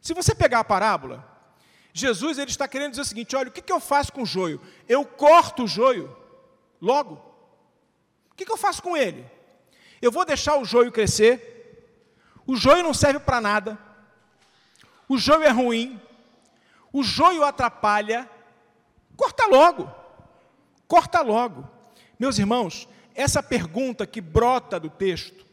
Se 0.00 0.14
você 0.14 0.34
pegar 0.34 0.60
a 0.60 0.64
parábola, 0.64 1.26
Jesus 1.92 2.38
ele 2.38 2.50
está 2.50 2.68
querendo 2.68 2.90
dizer 2.90 3.02
o 3.02 3.06
seguinte: 3.06 3.34
olha, 3.34 3.48
o 3.48 3.52
que, 3.52 3.72
eu 3.72 3.80
faço 3.80 4.12
com 4.12 4.22
o 4.22 4.26
joio? 4.26 4.60
Eu 4.88 5.04
corto 5.04 5.64
o 5.64 5.68
joio, 5.68 6.14
logo. 6.80 7.14
O 8.30 8.34
que 8.34 8.50
eu 8.50 8.56
faço 8.56 8.82
com 8.82 8.96
ele? 8.96 9.26
Eu 10.00 10.12
vou 10.12 10.24
deixar 10.24 10.56
o 10.56 10.64
joio 10.64 10.92
crescer. 10.92 11.56
O 12.46 12.54
joio 12.54 12.82
não 12.82 12.94
serve 12.94 13.18
para 13.18 13.40
nada. 13.40 13.78
O 15.08 15.18
joio 15.18 15.42
é 15.42 15.50
ruim 15.50 16.00
o 16.92 17.02
joio 17.02 17.44
atrapalha, 17.44 18.28
corta 19.16 19.46
logo. 19.46 19.90
Corta 20.86 21.20
logo. 21.20 21.68
Meus 22.18 22.38
irmãos, 22.38 22.88
essa 23.14 23.42
pergunta 23.42 24.06
que 24.06 24.20
brota 24.20 24.80
do 24.80 24.88
texto 24.88 25.44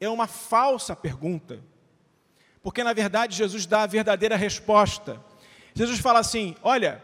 é 0.00 0.08
uma 0.08 0.26
falsa 0.26 0.94
pergunta. 0.94 1.60
Porque 2.62 2.84
na 2.84 2.92
verdade 2.92 3.36
Jesus 3.36 3.66
dá 3.66 3.82
a 3.82 3.86
verdadeira 3.86 4.36
resposta. 4.36 5.20
Jesus 5.74 5.98
fala 5.98 6.20
assim: 6.20 6.56
olha, 6.62 7.02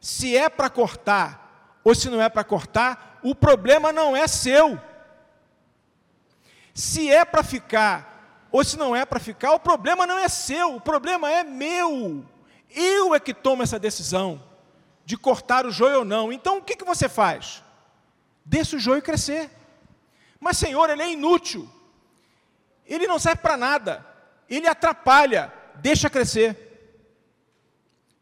se 0.00 0.36
é 0.36 0.48
para 0.48 0.70
cortar 0.70 1.80
ou 1.82 1.94
se 1.94 2.08
não 2.08 2.20
é 2.20 2.28
para 2.28 2.44
cortar, 2.44 3.18
o 3.22 3.34
problema 3.34 3.92
não 3.92 4.16
é 4.16 4.26
seu. 4.26 4.80
Se 6.74 7.10
é 7.10 7.24
para 7.24 7.42
ficar 7.42 8.48
ou 8.50 8.64
se 8.64 8.76
não 8.76 8.94
é 8.94 9.04
para 9.04 9.20
ficar, 9.20 9.52
o 9.52 9.60
problema 9.60 10.06
não 10.06 10.18
é 10.18 10.28
seu, 10.28 10.76
o 10.76 10.80
problema 10.80 11.30
é 11.30 11.42
meu. 11.42 12.24
Eu 12.74 13.14
é 13.14 13.20
que 13.20 13.34
tomo 13.34 13.62
essa 13.62 13.78
decisão 13.78 14.42
de 15.04 15.16
cortar 15.16 15.64
o 15.64 15.70
joio 15.70 16.00
ou 16.00 16.04
não. 16.04 16.32
Então 16.32 16.58
o 16.58 16.62
que, 16.62 16.76
que 16.76 16.84
você 16.84 17.08
faz? 17.08 17.62
Deixa 18.44 18.76
o 18.76 18.80
joio 18.80 19.02
crescer. 19.02 19.50
Mas, 20.40 20.56
Senhor, 20.56 20.88
ele 20.88 21.02
é 21.02 21.12
inútil. 21.12 21.68
Ele 22.86 23.06
não 23.06 23.18
serve 23.18 23.42
para 23.42 23.56
nada. 23.56 24.06
Ele 24.48 24.66
atrapalha. 24.66 25.52
Deixa 25.76 26.08
crescer. 26.08 26.56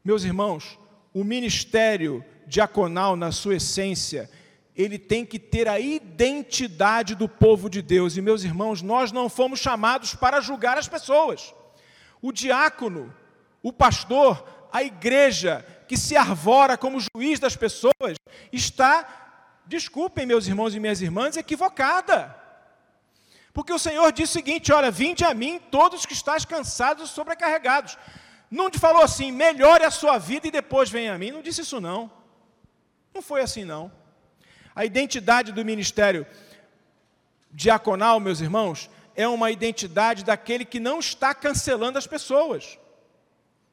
Meus 0.04 0.24
irmãos, 0.24 0.78
o 1.12 1.24
ministério 1.24 2.24
diaconal, 2.46 3.16
na 3.16 3.32
sua 3.32 3.56
essência, 3.56 4.30
ele 4.76 4.98
tem 4.98 5.24
que 5.24 5.38
ter 5.38 5.68
a 5.68 5.80
identidade 5.80 7.14
do 7.14 7.28
povo 7.28 7.68
de 7.68 7.82
Deus. 7.82 8.16
E, 8.16 8.22
meus 8.22 8.44
irmãos, 8.44 8.82
nós 8.82 9.10
não 9.10 9.28
fomos 9.28 9.58
chamados 9.58 10.14
para 10.14 10.40
julgar 10.40 10.78
as 10.78 10.88
pessoas. 10.88 11.54
O 12.20 12.30
diácono, 12.30 13.14
o 13.66 13.72
pastor, 13.72 14.46
a 14.72 14.84
igreja 14.84 15.66
que 15.88 15.96
se 15.96 16.16
arvora 16.16 16.78
como 16.78 17.00
juiz 17.00 17.40
das 17.40 17.56
pessoas, 17.56 18.14
está, 18.52 19.60
desculpem 19.66 20.24
meus 20.24 20.46
irmãos 20.46 20.72
e 20.72 20.78
minhas 20.78 21.02
irmãs, 21.02 21.36
equivocada. 21.36 22.32
Porque 23.52 23.72
o 23.72 23.78
Senhor 23.78 24.12
disse 24.12 24.30
o 24.30 24.32
seguinte: 24.34 24.72
olha, 24.72 24.88
vinde 24.88 25.24
a 25.24 25.34
mim 25.34 25.58
todos 25.68 26.06
que 26.06 26.12
estáis 26.12 26.44
cansados 26.44 27.10
e 27.10 27.12
sobrecarregados. 27.12 27.98
Não 28.48 28.70
te 28.70 28.78
falou 28.78 29.02
assim, 29.02 29.32
melhore 29.32 29.82
a 29.82 29.90
sua 29.90 30.16
vida 30.16 30.46
e 30.46 30.52
depois 30.52 30.88
venha 30.88 31.12
a 31.12 31.18
mim. 31.18 31.32
Não 31.32 31.42
disse 31.42 31.62
isso 31.62 31.80
não. 31.80 32.08
Não 33.12 33.20
foi 33.20 33.40
assim 33.40 33.64
não. 33.64 33.90
A 34.76 34.84
identidade 34.84 35.50
do 35.50 35.64
ministério 35.64 36.24
diaconal, 37.50 38.20
meus 38.20 38.40
irmãos, 38.40 38.88
é 39.16 39.26
uma 39.26 39.50
identidade 39.50 40.24
daquele 40.24 40.64
que 40.64 40.78
não 40.78 41.00
está 41.00 41.34
cancelando 41.34 41.98
as 41.98 42.06
pessoas. 42.06 42.78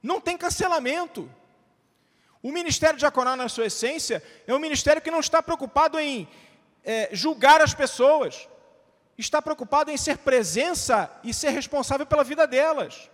Não 0.04 0.20
tem 0.20 0.38
cancelamento. 0.38 1.32
O 2.42 2.52
ministério 2.52 3.00
diaconal, 3.00 3.38
na 3.38 3.48
sua 3.48 3.68
essência, 3.68 4.22
é 4.46 4.54
um 4.54 4.60
ministério 4.60 5.02
que 5.02 5.10
não 5.10 5.22
está 5.22 5.42
preocupado 5.42 5.98
em 5.98 6.28
é, 6.84 7.10
julgar 7.14 7.62
as 7.62 7.74
pessoas. 7.74 8.50
está 9.18 9.42
preocupado 9.42 9.92
em 9.92 9.96
ser 9.96 10.18
presença 10.18 11.10
e 11.24 11.34
ser 11.34 11.52
responsável 11.52 12.06
pela 12.06 12.24
vida 12.24 12.46
delas. 12.46 13.10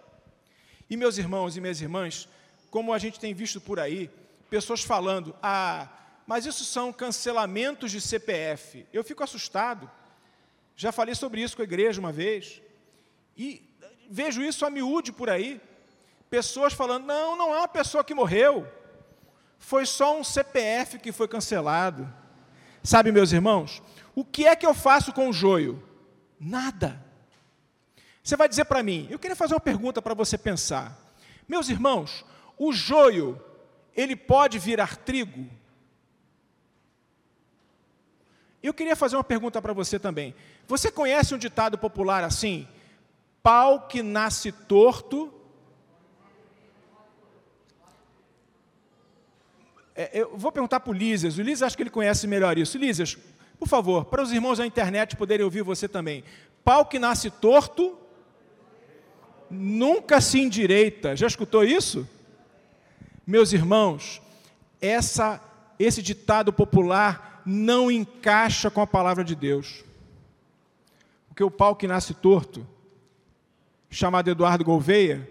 E 0.90 0.98
meus 0.98 1.18
irmãos 1.18 1.56
e 1.56 1.62
minhas 1.62 1.82
irmãs, 1.82 2.28
como 2.72 2.94
a 2.94 2.98
gente 2.98 3.20
tem 3.20 3.34
visto 3.34 3.62
por 3.62 3.80
aí, 3.80 4.10
pessoas 4.50 4.82
falando: 4.82 5.36
"Ah, 5.44 5.88
mas 6.26 6.46
isso 6.46 6.66
são 6.66 6.92
cancelamentos 6.92 7.92
de 7.92 8.02
CPF". 8.02 8.88
Eu 8.92 9.04
fico 9.04 9.24
assustado. 9.24 9.92
Já 10.76 10.92
falei 10.92 11.14
sobre 11.14 11.42
isso 11.42 11.56
com 11.56 11.62
a 11.62 11.66
igreja 11.66 12.00
uma 12.00 12.14
vez. 12.14 12.62
E 13.38 13.62
vejo 14.10 14.42
isso 14.42 14.66
a 14.66 14.70
miúde 14.70 15.12
por 15.12 15.30
aí. 15.30 15.62
Pessoas 16.30 16.74
falando: 16.74 17.06
"Não, 17.06 17.36
não 17.36 17.54
é 17.54 17.58
uma 17.58 17.68
pessoa 17.68 18.04
que 18.04 18.14
morreu. 18.14 18.68
Foi 19.58 19.86
só 19.86 20.18
um 20.18 20.24
CPF 20.24 21.00
que 21.00 21.12
foi 21.12 21.28
cancelado". 21.28 22.12
Sabe, 22.84 23.12
meus 23.12 23.32
irmãos, 23.32 23.82
o 24.16 24.24
que 24.24 24.48
é 24.48 24.56
que 24.56 24.66
eu 24.66 24.74
faço 24.74 25.12
com 25.14 25.30
o 25.30 25.34
joio? 25.34 25.84
Nada. 26.40 27.04
Você 28.24 28.36
vai 28.36 28.48
dizer 28.48 28.66
para 28.66 28.84
mim, 28.84 29.08
eu 29.10 29.20
queria 29.20 29.36
fazer 29.36 29.54
uma 29.54 29.60
pergunta 29.60 30.02
para 30.02 30.14
você 30.14 30.38
pensar. 30.38 30.98
Meus 31.48 31.68
irmãos, 31.68 32.24
o 32.58 32.72
joio, 32.72 33.42
ele 33.96 34.16
pode 34.16 34.60
virar 34.60 34.98
trigo? 34.98 35.50
Eu 38.62 38.74
queria 38.74 38.96
fazer 38.96 39.16
uma 39.16 39.24
pergunta 39.24 39.62
para 39.62 39.74
você 39.74 39.98
também. 39.98 40.36
Você 40.68 40.92
conhece 40.92 41.34
um 41.34 41.38
ditado 41.38 41.78
popular 41.78 42.24
assim? 42.24 42.68
Pau 43.42 43.88
que 43.88 44.04
nasce 44.04 44.52
torto. 44.52 45.34
É, 50.02 50.10
eu 50.14 50.32
vou 50.38 50.50
perguntar 50.50 50.80
para 50.80 50.92
o 50.92 50.94
Lízias. 50.94 51.38
O 51.38 51.42
Lízias 51.42 51.64
acho 51.64 51.76
que 51.76 51.84
ele 51.84 51.90
conhece 51.90 52.26
melhor 52.26 52.58
isso. 52.58 52.78
Lízias, 52.78 53.18
por 53.60 53.68
favor, 53.68 54.06
para 54.06 54.24
os 54.24 54.32
irmãos 54.32 54.58
da 54.58 54.66
internet 54.66 55.18
poderem 55.18 55.44
ouvir 55.44 55.62
você 55.62 55.90
também. 55.90 56.24
Pau 56.64 56.86
que 56.86 56.98
nasce 56.98 57.30
torto, 57.30 57.98
nunca 59.52 60.22
se 60.22 60.40
endireita. 60.40 61.18
Já 61.18 61.28
escutou 61.28 61.66
isso? 61.66 62.08
Meus 63.28 63.52
irmãos, 63.52 64.22
essa, 64.80 65.44
esse 65.78 66.02
ditado 66.02 66.54
popular 66.54 67.42
não 67.46 67.92
encaixa 67.92 68.72
com 68.72 68.80
a 68.80 68.88
palavra 68.88 69.22
de 69.22 69.36
Deus. 69.36 69.84
Porque 71.28 71.44
o 71.44 71.52
pau 71.52 71.76
que 71.76 71.90
nasce 71.90 72.14
torto, 72.14 72.66
chamado 73.90 74.30
Eduardo 74.30 74.64
Gouveia, 74.64 75.30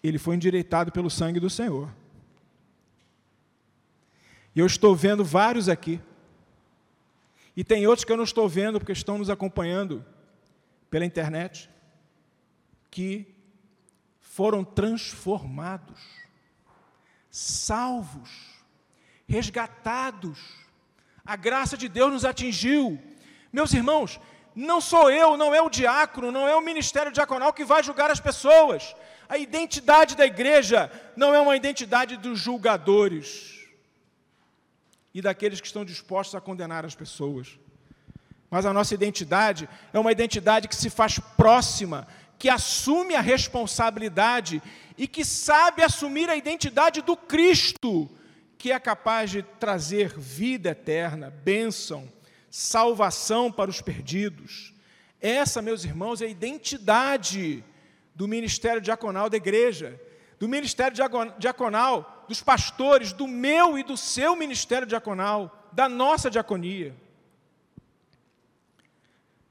ele 0.00 0.16
foi 0.16 0.36
endireitado 0.36 0.92
pelo 0.92 1.10
sangue 1.10 1.40
do 1.40 1.50
Senhor. 1.50 1.97
E 4.58 4.60
eu 4.60 4.66
estou 4.66 4.96
vendo 4.96 5.24
vários 5.24 5.68
aqui 5.68 6.00
e 7.56 7.62
tem 7.62 7.86
outros 7.86 8.04
que 8.04 8.10
eu 8.10 8.16
não 8.16 8.24
estou 8.24 8.48
vendo 8.48 8.80
porque 8.80 8.90
estão 8.90 9.16
nos 9.16 9.30
acompanhando 9.30 10.04
pela 10.90 11.04
internet, 11.04 11.70
que 12.90 13.32
foram 14.18 14.64
transformados, 14.64 16.00
salvos, 17.30 18.28
resgatados. 19.28 20.40
A 21.24 21.36
graça 21.36 21.76
de 21.76 21.88
Deus 21.88 22.12
nos 22.12 22.24
atingiu. 22.24 23.00
Meus 23.52 23.72
irmãos, 23.72 24.18
não 24.56 24.80
sou 24.80 25.08
eu, 25.08 25.36
não 25.36 25.54
é 25.54 25.62
o 25.62 25.70
diácono, 25.70 26.32
não 26.32 26.48
é 26.48 26.56
o 26.56 26.60
ministério 26.60 27.12
diaconal 27.12 27.52
que 27.52 27.64
vai 27.64 27.80
julgar 27.84 28.10
as 28.10 28.18
pessoas. 28.18 28.92
A 29.28 29.38
identidade 29.38 30.16
da 30.16 30.26
igreja 30.26 30.90
não 31.16 31.32
é 31.32 31.38
uma 31.38 31.56
identidade 31.56 32.16
dos 32.16 32.40
julgadores 32.40 33.56
e 35.18 35.20
daqueles 35.20 35.60
que 35.60 35.66
estão 35.66 35.84
dispostos 35.84 36.36
a 36.36 36.40
condenar 36.40 36.84
as 36.84 36.94
pessoas. 36.94 37.58
Mas 38.48 38.64
a 38.64 38.72
nossa 38.72 38.94
identidade 38.94 39.68
é 39.92 39.98
uma 39.98 40.12
identidade 40.12 40.68
que 40.68 40.76
se 40.76 40.88
faz 40.88 41.18
próxima, 41.18 42.06
que 42.38 42.48
assume 42.48 43.16
a 43.16 43.20
responsabilidade 43.20 44.62
e 44.96 45.08
que 45.08 45.24
sabe 45.24 45.82
assumir 45.82 46.30
a 46.30 46.36
identidade 46.36 47.02
do 47.02 47.16
Cristo, 47.16 48.08
que 48.56 48.70
é 48.70 48.78
capaz 48.78 49.32
de 49.32 49.42
trazer 49.42 50.16
vida 50.16 50.70
eterna, 50.70 51.30
bênção, 51.30 52.08
salvação 52.48 53.50
para 53.50 53.68
os 53.68 53.80
perdidos. 53.80 54.72
Essa, 55.20 55.60
meus 55.60 55.84
irmãos, 55.84 56.22
é 56.22 56.26
a 56.26 56.30
identidade 56.30 57.64
do 58.14 58.28
ministério 58.28 58.80
diaconal 58.80 59.28
da 59.28 59.36
igreja 59.36 60.00
do 60.38 60.48
ministério 60.48 60.96
diaconal, 61.38 62.17
dos 62.28 62.42
pastores, 62.42 63.12
do 63.12 63.26
meu 63.26 63.78
e 63.78 63.82
do 63.82 63.96
seu 63.96 64.36
ministério 64.36 64.86
diaconal, 64.86 65.70
da 65.72 65.88
nossa 65.88 66.30
diaconia. 66.30 66.94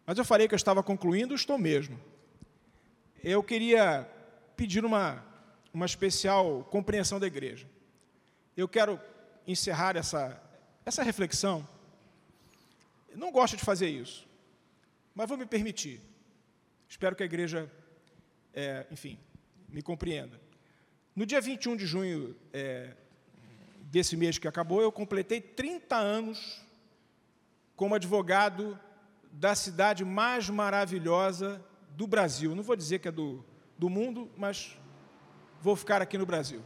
Mas 0.05 0.17
eu 0.17 0.23
falei 0.23 0.47
que 0.47 0.53
eu 0.53 0.57
estava 0.57 0.83
concluindo, 0.83 1.33
estou 1.33 1.57
mesmo. 1.57 1.99
Eu 3.23 3.43
queria 3.43 4.07
pedir 4.55 4.85
uma, 4.85 5.25
uma 5.73 5.85
especial 5.85 6.63
compreensão 6.71 7.19
da 7.19 7.27
igreja. 7.27 7.67
Eu 8.55 8.67
quero 8.67 8.99
encerrar 9.45 9.97
essa, 9.97 10.41
essa 10.85 11.03
reflexão. 11.03 11.67
Eu 13.09 13.17
não 13.17 13.31
gosto 13.31 13.57
de 13.57 13.65
fazer 13.65 13.89
isso, 13.89 14.27
mas 15.13 15.27
vou 15.27 15.37
me 15.37 15.45
permitir. 15.45 15.99
Espero 16.87 17.15
que 17.15 17.23
a 17.23 17.25
igreja, 17.25 17.69
é, 18.53 18.85
enfim, 18.91 19.19
me 19.67 19.81
compreenda. 19.81 20.39
No 21.17 21.25
dia 21.25 21.41
21 21.41 21.75
de 21.75 21.87
junho 21.87 22.35
é, 22.53 22.91
desse 23.89 24.15
mês 24.15 24.37
que 24.37 24.47
acabou, 24.47 24.83
eu 24.83 24.91
completei 24.91 25.41
30 25.41 25.95
anos 25.95 26.61
como 27.75 27.95
advogado 27.95 28.79
da 29.31 29.55
cidade 29.55 30.05
mais 30.05 30.47
maravilhosa 30.47 31.59
do 31.95 32.05
Brasil. 32.05 32.53
Não 32.53 32.61
vou 32.61 32.75
dizer 32.75 32.99
que 32.99 33.07
é 33.07 33.11
do, 33.11 33.43
do 33.79 33.89
mundo, 33.89 34.29
mas 34.37 34.77
vou 35.59 35.75
ficar 35.75 36.03
aqui 36.03 36.19
no 36.19 36.25
Brasil. 36.27 36.61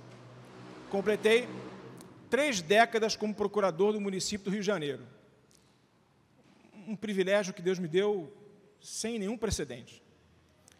Completei 0.89 1.47
três 2.29 2.61
décadas 2.61 3.15
como 3.15 3.33
procurador 3.33 3.93
do 3.93 4.01
município 4.01 4.43
do 4.43 4.51
Rio 4.51 4.59
de 4.59 4.67
Janeiro. 4.67 5.07
Um 6.85 6.97
privilégio 6.97 7.53
que 7.53 7.61
Deus 7.61 7.79
me 7.79 7.87
deu 7.87 8.29
sem 8.81 9.17
nenhum 9.17 9.37
precedente. 9.37 10.03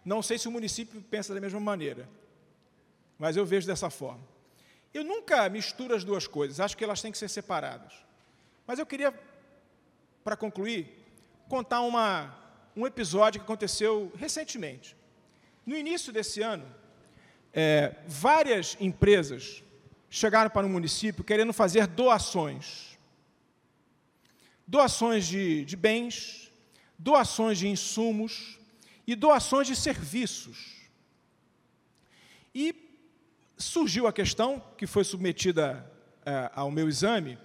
Não 0.04 0.22
sei 0.22 0.38
se 0.38 0.50
o 0.50 0.52
município 0.52 1.02
pensa 1.04 1.34
da 1.34 1.40
mesma 1.40 1.62
maneira 1.62 2.10
mas 3.22 3.38
eu 3.38 3.46
vejo 3.46 3.68
dessa 3.68 3.88
forma. 3.92 4.28
Eu 4.92 5.04
nunca 5.04 5.48
misturo 5.48 5.94
as 5.96 6.04
duas 6.04 6.26
coisas, 6.26 6.60
acho 6.60 6.76
que 6.76 6.84
elas 6.84 7.04
têm 7.04 7.12
que 7.12 7.18
ser 7.20 7.30
separadas. 7.30 7.94
Mas 8.66 8.80
eu 8.80 8.86
queria, 8.86 9.14
para 10.24 10.36
concluir, 10.36 10.88
contar 11.48 11.82
uma, 11.82 12.36
um 12.76 12.88
episódio 12.88 13.40
que 13.40 13.46
aconteceu 13.46 14.12
recentemente. 14.18 14.98
No 15.64 15.78
início 15.78 16.12
desse 16.12 16.42
ano, 16.42 16.66
é, 17.54 17.96
várias 18.08 18.76
empresas 18.80 19.64
chegaram 20.10 20.50
para 20.50 20.66
o 20.66 20.70
município 20.70 21.24
querendo 21.24 21.54
fazer 21.54 21.86
doações. 21.86 22.98
Doações 24.66 25.28
de, 25.28 25.64
de 25.64 25.76
bens, 25.76 26.52
doações 26.98 27.60
de 27.60 27.68
insumos 27.68 28.60
e 29.06 29.16
doações 29.16 29.68
de 29.68 29.76
serviços. 29.76 30.90
E 32.56 32.88
surgiu 33.62 34.08
a 34.08 34.14
questão, 34.14 34.62
que 34.78 34.88
foi 34.88 35.04
submetida 35.04 35.90
é, 36.26 36.50
ao 36.54 36.72
meu 36.72 36.90
exame, 36.90 37.38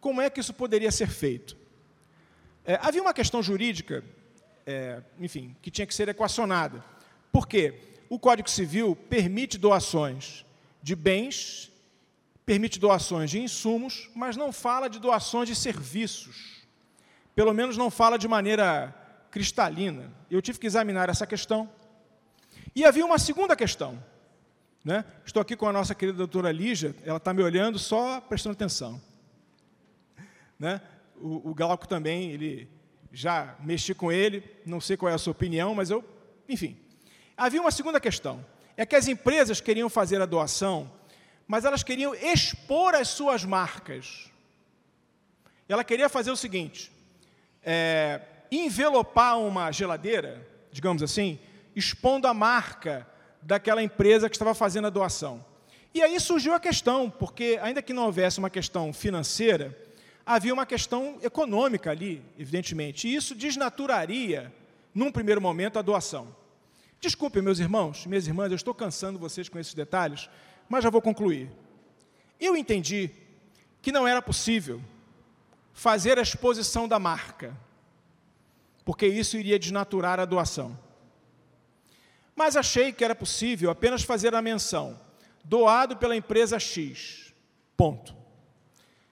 como 0.00 0.20
é 0.20 0.28
que 0.28 0.40
isso 0.40 0.54
poderia 0.54 0.90
ser 0.90 1.08
feito? 1.08 1.56
É, 2.64 2.78
havia 2.82 3.02
uma 3.02 3.14
questão 3.14 3.42
jurídica, 3.42 4.04
é, 4.66 5.02
enfim, 5.18 5.56
que 5.62 5.70
tinha 5.70 5.86
que 5.86 5.94
ser 5.94 6.08
equacionada. 6.08 6.84
Por 7.32 7.46
quê? 7.46 7.80
O 8.08 8.18
Código 8.18 8.50
Civil 8.50 8.96
permite 9.08 9.56
doações 9.56 10.44
de 10.82 10.96
bens, 10.96 11.70
permite 12.44 12.78
doações 12.78 13.30
de 13.30 13.38
insumos, 13.38 14.10
mas 14.14 14.36
não 14.36 14.52
fala 14.52 14.88
de 14.88 14.98
doações 14.98 15.48
de 15.48 15.54
serviços. 15.54 16.66
Pelo 17.34 17.52
menos 17.52 17.76
não 17.76 17.90
fala 17.90 18.18
de 18.18 18.26
maneira 18.26 18.94
cristalina. 19.30 20.12
Eu 20.30 20.42
tive 20.42 20.58
que 20.58 20.66
examinar 20.66 21.08
essa 21.08 21.26
questão. 21.26 21.70
E 22.74 22.84
havia 22.84 23.04
uma 23.04 23.18
segunda 23.18 23.54
questão, 23.54 24.02
né? 24.84 25.04
Estou 25.24 25.40
aqui 25.40 25.56
com 25.56 25.66
a 25.66 25.72
nossa 25.72 25.94
querida 25.94 26.16
doutora 26.16 26.50
Lígia, 26.50 26.94
ela 27.04 27.18
está 27.18 27.34
me 27.34 27.42
olhando 27.42 27.78
só 27.78 28.20
prestando 28.20 28.54
atenção. 28.54 29.00
Né? 30.58 30.80
O, 31.16 31.50
o 31.50 31.54
Glauco 31.54 31.86
também, 31.86 32.30
ele 32.30 32.68
já 33.12 33.56
mexi 33.60 33.94
com 33.94 34.10
ele, 34.10 34.42
não 34.64 34.80
sei 34.80 34.96
qual 34.96 35.10
é 35.10 35.14
a 35.14 35.18
sua 35.18 35.32
opinião, 35.32 35.74
mas 35.74 35.90
eu, 35.90 36.04
enfim. 36.48 36.76
Havia 37.36 37.60
uma 37.60 37.70
segunda 37.70 38.00
questão, 38.00 38.44
é 38.76 38.86
que 38.86 38.96
as 38.96 39.08
empresas 39.08 39.60
queriam 39.60 39.88
fazer 39.88 40.20
a 40.20 40.26
doação, 40.26 40.90
mas 41.46 41.64
elas 41.64 41.82
queriam 41.82 42.14
expor 42.14 42.94
as 42.94 43.08
suas 43.08 43.44
marcas. 43.44 44.30
Ela 45.68 45.84
queria 45.84 46.08
fazer 46.08 46.30
o 46.30 46.36
seguinte, 46.36 46.90
é, 47.62 48.20
envelopar 48.50 49.38
uma 49.38 49.70
geladeira, 49.70 50.46
digamos 50.72 51.02
assim, 51.02 51.38
expondo 51.74 52.26
a 52.26 52.34
marca 52.34 53.06
daquela 53.42 53.82
empresa 53.82 54.28
que 54.28 54.36
estava 54.36 54.54
fazendo 54.54 54.86
a 54.86 54.90
doação. 54.90 55.44
E 55.92 56.02
aí 56.02 56.18
surgiu 56.20 56.54
a 56.54 56.60
questão, 56.60 57.10
porque 57.10 57.58
ainda 57.60 57.82
que 57.82 57.92
não 57.92 58.06
houvesse 58.06 58.38
uma 58.38 58.50
questão 58.50 58.92
financeira, 58.92 59.76
havia 60.24 60.54
uma 60.54 60.64
questão 60.64 61.18
econômica 61.22 61.90
ali, 61.90 62.22
evidentemente, 62.38 63.08
e 63.08 63.14
isso 63.14 63.34
desnaturaria, 63.34 64.52
num 64.94 65.10
primeiro 65.10 65.40
momento, 65.40 65.78
a 65.78 65.82
doação. 65.82 66.28
Desculpem, 67.00 67.42
meus 67.42 67.58
irmãos, 67.58 68.06
minhas 68.06 68.26
irmãs, 68.26 68.50
eu 68.50 68.56
estou 68.56 68.74
cansando 68.74 69.18
vocês 69.18 69.48
com 69.48 69.58
esses 69.58 69.74
detalhes, 69.74 70.28
mas 70.68 70.84
já 70.84 70.90
vou 70.90 71.02
concluir. 71.02 71.50
Eu 72.38 72.56
entendi 72.56 73.10
que 73.82 73.90
não 73.90 74.06
era 74.06 74.22
possível 74.22 74.80
fazer 75.72 76.18
a 76.18 76.22
exposição 76.22 76.86
da 76.86 76.98
marca, 76.98 77.56
porque 78.84 79.06
isso 79.06 79.36
iria 79.36 79.58
desnaturar 79.58 80.20
a 80.20 80.24
doação. 80.24 80.78
Mas 82.40 82.56
achei 82.56 82.90
que 82.90 83.04
era 83.04 83.14
possível 83.14 83.70
apenas 83.70 84.02
fazer 84.02 84.34
a 84.34 84.40
menção, 84.40 84.98
doado 85.44 85.98
pela 85.98 86.16
empresa 86.16 86.58
X, 86.58 87.34
ponto. 87.76 88.16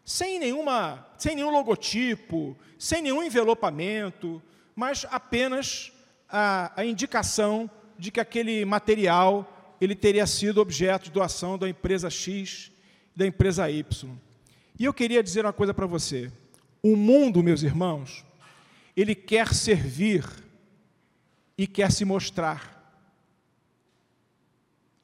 Sem, 0.02 0.38
nenhuma, 0.38 1.06
sem 1.18 1.34
nenhum 1.34 1.50
logotipo, 1.50 2.56
sem 2.78 3.02
nenhum 3.02 3.22
envelopamento, 3.22 4.42
mas 4.74 5.04
apenas 5.10 5.92
a, 6.26 6.72
a 6.74 6.86
indicação 6.86 7.70
de 7.98 8.10
que 8.10 8.18
aquele 8.18 8.64
material 8.64 9.76
ele 9.78 9.94
teria 9.94 10.26
sido 10.26 10.62
objeto 10.62 11.04
de 11.04 11.10
doação 11.10 11.58
da 11.58 11.68
empresa 11.68 12.08
X, 12.08 12.72
da 13.14 13.26
empresa 13.26 13.70
Y. 13.70 14.10
E 14.78 14.86
eu 14.86 14.94
queria 14.94 15.22
dizer 15.22 15.44
uma 15.44 15.52
coisa 15.52 15.74
para 15.74 15.84
você. 15.84 16.32
O 16.82 16.96
mundo, 16.96 17.42
meus 17.42 17.62
irmãos, 17.62 18.24
ele 18.96 19.14
quer 19.14 19.52
servir 19.52 20.24
e 21.58 21.66
quer 21.66 21.92
se 21.92 22.06
mostrar. 22.06 22.77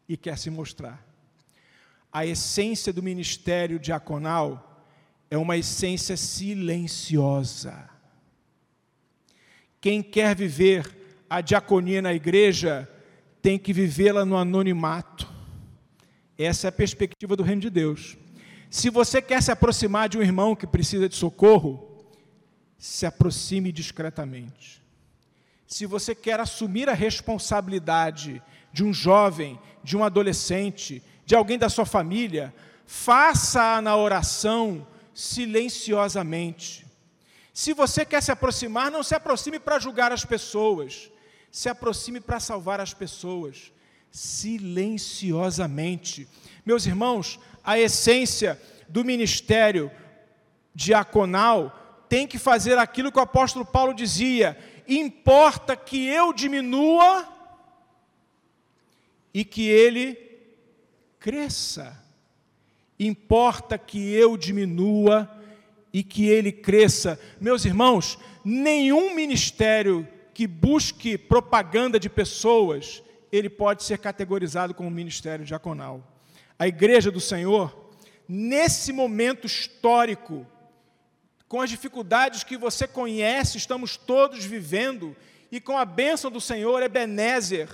E 0.09 0.17
quer 0.17 0.39
se 0.39 0.51
mostrar. 0.51 1.05
A 2.13 2.25
essência 2.25 2.93
do 2.93 3.03
ministério 3.03 3.79
diaconal 3.79 4.87
é 5.31 5.37
uma 5.37 5.57
essência 5.57 6.17
silenciosa. 6.17 7.91
Quem 9.81 10.03
quer 10.03 10.37
viver 10.37 11.27
a 11.29 11.41
diaconia 11.41 12.01
na 12.01 12.15
igreja 12.15 12.89
tem 13.43 13.59
que 13.59 13.73
vivê-la 13.73 14.25
no 14.25 14.37
anonimato. 14.37 15.29
Essa 16.39 16.67
é 16.67 16.71
a 16.71 16.73
perspectiva 16.73 17.35
do 17.35 17.43
reino 17.43 17.63
de 17.63 17.71
Deus. 17.71 18.17
Se 18.71 18.91
você 18.91 19.21
quer 19.21 19.43
se 19.43 19.51
aproximar 19.51 20.09
de 20.09 20.19
um 20.19 20.23
irmão 20.23 20.55
que 20.55 20.67
precisa 20.67 21.09
de 21.09 21.17
socorro, 21.17 22.07
se 22.79 23.07
aproxime 23.07 23.73
discretamente. 23.73 24.84
Se 25.67 25.87
você 25.87 26.15
quer 26.15 26.41
assumir 26.41 26.89
a 26.89 26.95
responsabilidade 26.95 28.43
de 28.73 28.85
um 28.85 28.93
jovem, 28.93 29.59
de 29.83 29.97
um 29.97 30.05
adolescente, 30.05 31.03
de 31.25 31.35
alguém 31.35 31.59
da 31.59 31.69
sua 31.69 31.87
família, 31.87 32.55
faça-a 32.87 33.81
na 33.81 33.97
oração 33.97 34.87
silenciosamente. 35.15 36.85
Se 37.53 37.73
você 37.73 38.05
quer 38.05 38.23
se 38.23 38.33
aproximar, 38.33 38.91
não 38.91 39.03
se 39.03 39.15
aproxime 39.15 39.59
para 39.59 39.79
julgar 39.79 40.13
as 40.13 40.25
pessoas 40.25 41.11
se 41.55 41.69
aproxime 41.69 42.21
para 42.21 42.41
salvar 42.41 42.81
as 42.81 42.93
pessoas, 42.93 43.71
silenciosamente. 44.11 46.27
Meus 46.67 46.85
irmãos, 46.85 47.39
a 47.63 47.79
essência 47.79 48.61
do 48.89 49.05
ministério 49.05 49.89
diaconal 50.75 52.05
tem 52.09 52.27
que 52.27 52.41
fazer 52.41 52.77
aquilo 52.77 53.13
que 53.13 53.21
o 53.21 53.23
apóstolo 53.23 53.65
Paulo 53.65 53.95
dizia: 53.95 54.59
importa 54.89 55.77
que 55.77 56.07
eu 56.07 56.33
diminua 56.33 57.29
e 59.33 59.45
que 59.45 59.69
ele 59.69 60.19
cresça. 61.19 62.03
Importa 62.99 63.77
que 63.77 64.13
eu 64.13 64.37
diminua 64.37 65.31
e 65.93 66.03
que 66.03 66.27
ele 66.29 66.53
cresça. 66.53 67.19
Meus 67.41 67.65
irmãos, 67.65 68.19
nenhum 68.45 69.15
ministério 69.15 70.07
que 70.33 70.47
busque 70.47 71.17
propaganda 71.17 71.99
de 71.99 72.11
pessoas, 72.11 73.03
ele 73.31 73.49
pode 73.49 73.85
ser 73.85 73.99
categorizado 73.99 74.75
como 74.75 74.91
ministério 74.91 75.45
diaconal. 75.45 76.03
A 76.59 76.69
igreja 76.69 77.11
do 77.11 77.21
Senhor, 77.21 77.93
nesse 78.29 78.93
momento 78.93 79.47
histórico, 79.47 80.47
com 81.49 81.61
as 81.61 81.71
dificuldades 81.71 82.43
que 82.43 82.57
você 82.57 82.87
conhece, 82.87 83.59
estamos 83.59 83.97
todos 83.97 84.45
vivendo, 84.45 85.17
e 85.51 85.61
com 85.61 85.79
a 85.79 85.85
bênção 85.85 86.31
do 86.31 86.41
Senhor, 86.41 86.83
Ebenezer, 86.83 87.69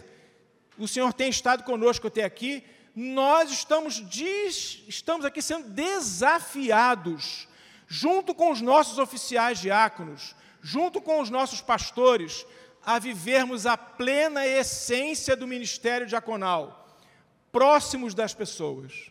o 0.79 0.89
Senhor 0.89 1.13
tem 1.13 1.31
estado 1.31 1.63
conosco 1.65 2.09
até 2.09 2.25
aqui, 2.25 2.65
nós 2.95 3.51
estamos, 3.51 4.03
estamos 4.89 5.25
aqui 5.25 5.41
sendo 5.41 5.69
desafiados, 5.71 7.49
junto 7.87 8.35
com 8.35 8.51
os 8.51 8.61
nossos 8.61 8.99
oficiais 8.99 9.59
diáconos, 9.59 10.35
junto 10.61 11.01
com 11.01 11.21
os 11.21 11.31
nossos 11.31 11.61
pastores, 11.61 12.45
a 12.85 12.99
vivermos 12.99 13.67
a 13.67 13.77
plena 13.77 14.47
essência 14.47 15.37
do 15.37 15.47
ministério 15.47 16.07
diaconal, 16.07 16.99
próximos 17.53 18.15
das 18.15 18.35
pessoas, 18.35 19.11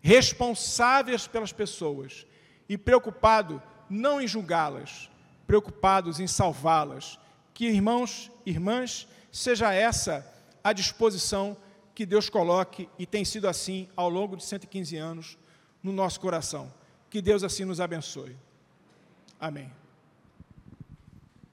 responsáveis 0.00 1.26
pelas 1.26 1.52
pessoas 1.52 2.26
e 2.68 2.76
preocupado 2.76 3.62
não 3.88 4.20
em 4.20 4.26
julgá-las, 4.26 5.10
preocupados 5.46 6.20
em 6.20 6.26
salvá-las. 6.26 7.18
Que 7.52 7.66
irmãos, 7.66 8.30
irmãs, 8.44 9.06
seja 9.30 9.72
essa 9.72 10.26
a 10.62 10.72
disposição 10.72 11.56
que 11.94 12.04
Deus 12.04 12.28
coloque 12.28 12.88
e 12.98 13.06
tem 13.06 13.24
sido 13.24 13.46
assim 13.46 13.88
ao 13.96 14.08
longo 14.08 14.36
de 14.36 14.44
115 14.44 14.96
anos 14.96 15.38
no 15.82 15.92
nosso 15.92 16.18
coração. 16.18 16.72
Que 17.08 17.22
Deus 17.22 17.44
assim 17.44 17.64
nos 17.64 17.80
abençoe. 17.80 18.36
Amém. 19.38 19.70